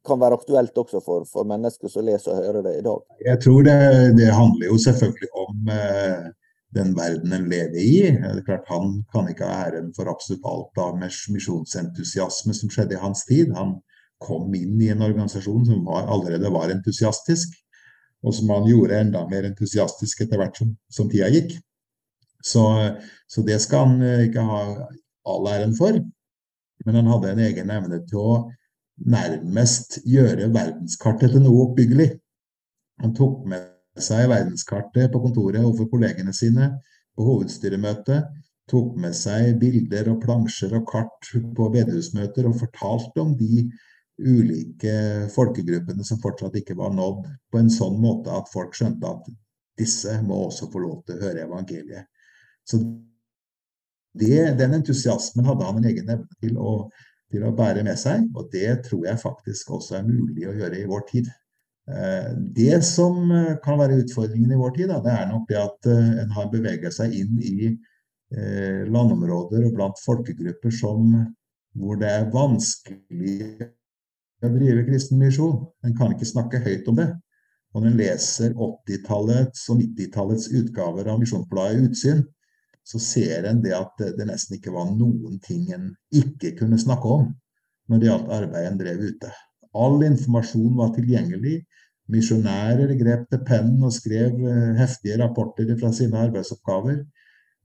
kan 0.05 0.21
være 0.21 0.39
aktuelt 0.39 0.77
også 0.81 1.01
for, 1.05 1.27
for, 1.29 1.47
mennesker 1.49 1.91
som 1.91 2.07
leser 2.07 2.33
og 2.33 2.41
hører 2.41 2.65
det 2.65 2.75
i 2.79 2.85
dag? 2.85 3.05
Jeg 3.25 3.41
tror 3.45 3.65
det, 3.67 3.79
det 4.17 4.29
handler 4.33 4.71
jo 4.71 4.79
selvfølgelig 4.81 5.31
om 5.45 5.71
eh, 5.75 6.27
den 6.75 6.93
verden 6.97 7.33
en 7.33 7.47
lever 7.49 7.79
i. 7.81 7.93
Det 8.13 8.29
er 8.29 8.45
klart 8.45 8.67
Han 8.69 9.03
kan 9.13 9.29
ikke 9.29 9.47
ha 9.47 9.69
æren 9.69 9.93
for 9.95 10.09
absolutt 10.11 10.45
alt 10.45 10.81
av 10.81 10.99
misjonsentusiasme 11.01 12.53
som 12.53 12.69
skjedde 12.69 12.97
i 12.97 13.01
hans 13.01 13.25
tid. 13.29 13.53
Han 13.57 13.79
kom 14.19 14.53
inn 14.55 14.77
i 14.81 14.91
en 14.93 15.01
organisasjon 15.01 15.65
som 15.65 15.81
var, 15.87 16.07
allerede 16.11 16.51
var 16.53 16.71
entusiastisk, 16.73 17.55
og 18.23 18.35
som 18.35 18.51
han 18.51 18.67
gjorde 18.67 18.99
enda 18.99 19.23
mer 19.31 19.47
entusiastisk 19.47 20.25
etter 20.25 20.41
hvert 20.41 20.59
som, 20.59 20.75
som 20.91 21.09
tida 21.11 21.29
gikk. 21.31 21.55
Så, 22.43 22.63
så, 23.27 23.43
det 23.47 23.59
skal 23.63 23.87
han 23.87 24.03
eh, 24.05 24.25
ikke 24.27 24.43
ha 24.47 24.61
all 25.27 25.49
æren 25.51 25.75
for. 25.75 25.97
Men 26.85 26.99
han 26.99 27.09
hadde 27.11 27.33
en 27.33 27.43
egen 27.47 27.71
evne 27.75 27.99
til 28.07 28.21
å 28.21 28.33
nærmest 29.09 30.01
gjøre 30.07 30.51
verdenskartet 30.51 31.33
til 31.33 31.43
noe 31.43 31.65
oppbyggelig. 31.67 32.09
Han 33.03 33.15
tok 33.15 33.43
med 33.47 33.67
seg 33.97 34.29
verdenskartet 34.31 35.11
på 35.11 35.21
kontoret 35.23 35.63
overfor 35.63 35.89
kollegene 35.91 36.33
sine 36.35 36.71
på 37.17 37.25
hovedstyremøtet. 37.27 38.29
Tok 38.69 38.95
med 39.01 39.15
seg 39.17 39.55
bilder 39.61 40.11
og 40.11 40.21
plansjer 40.23 40.75
og 40.77 40.85
kart 40.91 41.31
på 41.57 41.69
bedehusmøter 41.73 42.47
og 42.47 42.59
fortalte 42.59 43.23
om 43.23 43.33
de 43.39 43.65
ulike 44.19 44.93
folkegruppene 45.33 46.05
som 46.05 46.19
fortsatt 46.21 46.57
ikke 46.59 46.77
var 46.77 46.93
nådd, 46.93 47.25
på 47.51 47.61
en 47.61 47.71
sånn 47.71 47.97
måte 48.01 48.33
at 48.35 48.51
folk 48.51 48.75
skjønte 48.77 49.09
at 49.09 49.29
disse 49.79 50.17
må 50.25 50.43
også 50.47 50.67
få 50.71 50.83
lov 50.83 51.03
til 51.07 51.15
å 51.15 51.23
høre 51.23 51.45
evangeliet. 51.47 52.09
Så 52.67 52.81
det, 54.19 54.57
Den 54.59 54.73
entusiasmen 54.73 55.47
hadde 55.47 55.65
han 55.65 55.79
en 55.79 55.89
egen 55.89 56.09
evne 56.09 56.39
til 56.43 56.57
å, 56.59 56.89
til 57.31 57.45
å 57.45 57.53
bære 57.55 57.85
med 57.87 57.97
seg, 57.99 58.25
og 58.35 58.49
det 58.51 58.83
tror 58.89 59.05
jeg 59.07 59.21
faktisk 59.21 59.71
også 59.77 59.99
er 59.99 60.07
mulig 60.09 60.49
å 60.49 60.55
gjøre 60.57 60.81
i 60.81 60.89
vår 60.89 61.05
tid. 61.11 61.29
Eh, 61.89 62.33
det 62.37 62.85
som 62.85 63.31
eh, 63.31 63.55
kan 63.63 63.79
være 63.79 64.03
utfordringen 64.03 64.51
i 64.53 64.57
vår 64.59 64.75
tid, 64.77 64.91
det 64.93 65.13
er 65.13 65.29
nok 65.31 65.47
det 65.49 65.57
at 65.57 65.87
eh, 65.89 66.09
en 66.23 66.35
har 66.35 66.51
beveget 66.51 66.93
seg 66.95 67.15
inn 67.17 67.39
i 67.41 67.71
landområder 68.93 69.63
og 69.65 69.71
blant 69.73 69.97
folkegrupper 70.03 70.69
som, 70.69 71.15
hvor 71.81 71.95
det 71.97 72.11
er 72.13 72.27
vanskelig 72.29 73.39
å 74.45 74.51
drive 74.53 74.83
kristen 74.85 75.17
misjon. 75.17 75.63
En 75.81 75.95
kan 75.97 76.13
ikke 76.13 76.27
snakke 76.29 76.59
høyt 76.61 76.85
om 76.91 76.99
det. 76.99 77.07
Og 77.73 77.81
når 77.81 77.89
en 77.89 77.97
leser 77.97 78.53
80-tallets 78.53 79.63
og 79.73 79.81
90-tallets 79.81 80.45
utgaver 80.59 81.09
av 81.09 81.17
Misjonsbladet 81.23 81.87
Utsyn, 81.87 82.21
så 82.85 83.01
ser 83.01 83.49
en 83.49 83.63
det 83.65 83.73
at 83.79 83.97
det 83.97 84.29
nesten 84.29 84.59
ikke 84.59 84.75
var 84.77 84.93
noen 84.93 85.41
ting 85.41 85.65
en 85.73 85.89
ikke 86.13 86.53
kunne 86.61 86.77
snakke 86.77 87.09
om 87.09 87.31
når 87.89 87.97
det 87.97 88.11
gjaldt 88.11 88.33
arbeidet 88.37 88.75
en 88.75 88.81
drev 88.83 89.03
ute. 89.09 89.33
All 89.73 90.05
informasjon 90.05 90.77
var 90.77 90.93
tilgjengelig 90.93 91.63
Misjonærer 92.09 92.95
grep 92.97 93.27
til 93.29 93.41
pennen 93.45 93.83
og 93.85 93.93
skrev 93.93 94.39
eh, 94.49 94.77
heftige 94.79 95.19
rapporter 95.21 95.69
fra 95.77 95.91
sine 95.93 96.17
arbeidsoppgaver. 96.25 97.03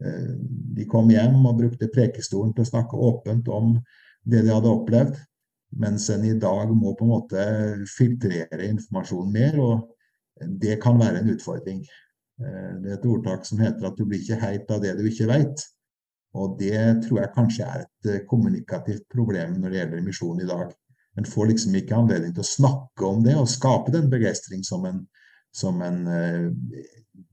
Eh, 0.04 0.32
de 0.76 0.84
kom 0.90 1.08
hjem 1.12 1.38
og 1.48 1.60
brukte 1.62 1.88
prekestolen 1.94 2.52
til 2.52 2.66
å 2.66 2.72
snakke 2.72 3.00
åpent 3.08 3.48
om 3.48 3.78
det 4.28 4.44
de 4.44 4.52
hadde 4.52 4.72
opplevd. 4.72 5.16
Mens 5.80 6.06
en 6.12 6.26
i 6.28 6.36
dag 6.38 6.70
må 6.76 6.92
på 6.94 7.06
en 7.06 7.14
måte 7.14 7.44
filtrere 7.90 8.68
informasjonen 8.68 9.32
mer, 9.34 9.56
og 9.58 10.44
det 10.60 10.76
kan 10.82 11.00
være 11.00 11.22
en 11.22 11.32
utfordring. 11.34 11.80
Eh, 12.42 12.70
det 12.84 12.92
er 12.92 12.98
et 12.98 13.08
ordtak 13.14 13.48
som 13.48 13.64
heter 13.64 13.88
at 13.88 13.96
du 13.96 14.04
blir 14.04 14.20
ikke 14.20 14.42
heit 14.44 14.70
av 14.70 14.84
det 14.84 14.92
du 15.00 15.08
ikke 15.08 15.30
veit. 15.30 15.64
Og 16.34 16.56
det 16.58 17.06
tror 17.06 17.20
jeg 17.22 17.34
kanskje 17.34 17.66
er 17.70 17.84
et 17.86 18.24
kommunikativt 18.28 19.06
problem 19.12 19.60
når 19.60 19.70
det 19.70 19.80
gjelder 19.80 20.08
misjon 20.08 20.40
i 20.42 20.48
dag. 20.48 20.72
En 21.16 21.24
får 21.24 21.46
liksom 21.52 21.74
ikke 21.78 21.96
anledning 21.96 22.34
til 22.34 22.42
å 22.42 22.48
snakke 22.48 23.06
om 23.06 23.22
det 23.24 23.36
og 23.38 23.50
skape 23.50 23.94
den 23.94 24.10
begeistring 24.10 24.64
som 24.66 24.86
en, 24.88 25.04
som 25.54 25.82
en 25.86 26.00
eh, 26.10 26.48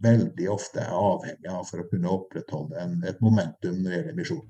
veldig 0.05 0.49
ofte 0.53 0.83
er 0.83 0.93
avhengig 0.93 1.49
av 1.49 1.65
for 1.69 1.81
å 1.81 1.87
kunne 1.89 2.13
opprettholde 2.13 2.77
en, 2.81 2.99
et 3.09 3.21
momentum 3.25 3.79
når 3.81 3.89
det 3.89 3.97
gjelder 3.97 4.19
misjon. 4.19 4.43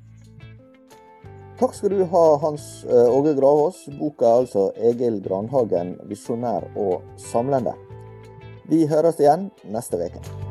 Takk 1.62 1.76
skal 1.78 1.94
du 1.94 2.04
ha, 2.10 2.26
Hans 2.42 2.68
eh, 2.90 3.16
Åge 3.16 3.36
Gravås. 3.38 3.86
Boka 4.00 4.26
er 4.26 4.44
altså 4.44 4.68
'Egil 4.76 5.22
Granhagen 5.22 5.94
visjonær 6.10 6.66
og 6.76 7.06
samlende'. 7.22 7.78
Vi 8.72 8.88
høres 8.90 9.20
igjen 9.22 9.52
neste 9.70 10.02
uke. 10.02 10.51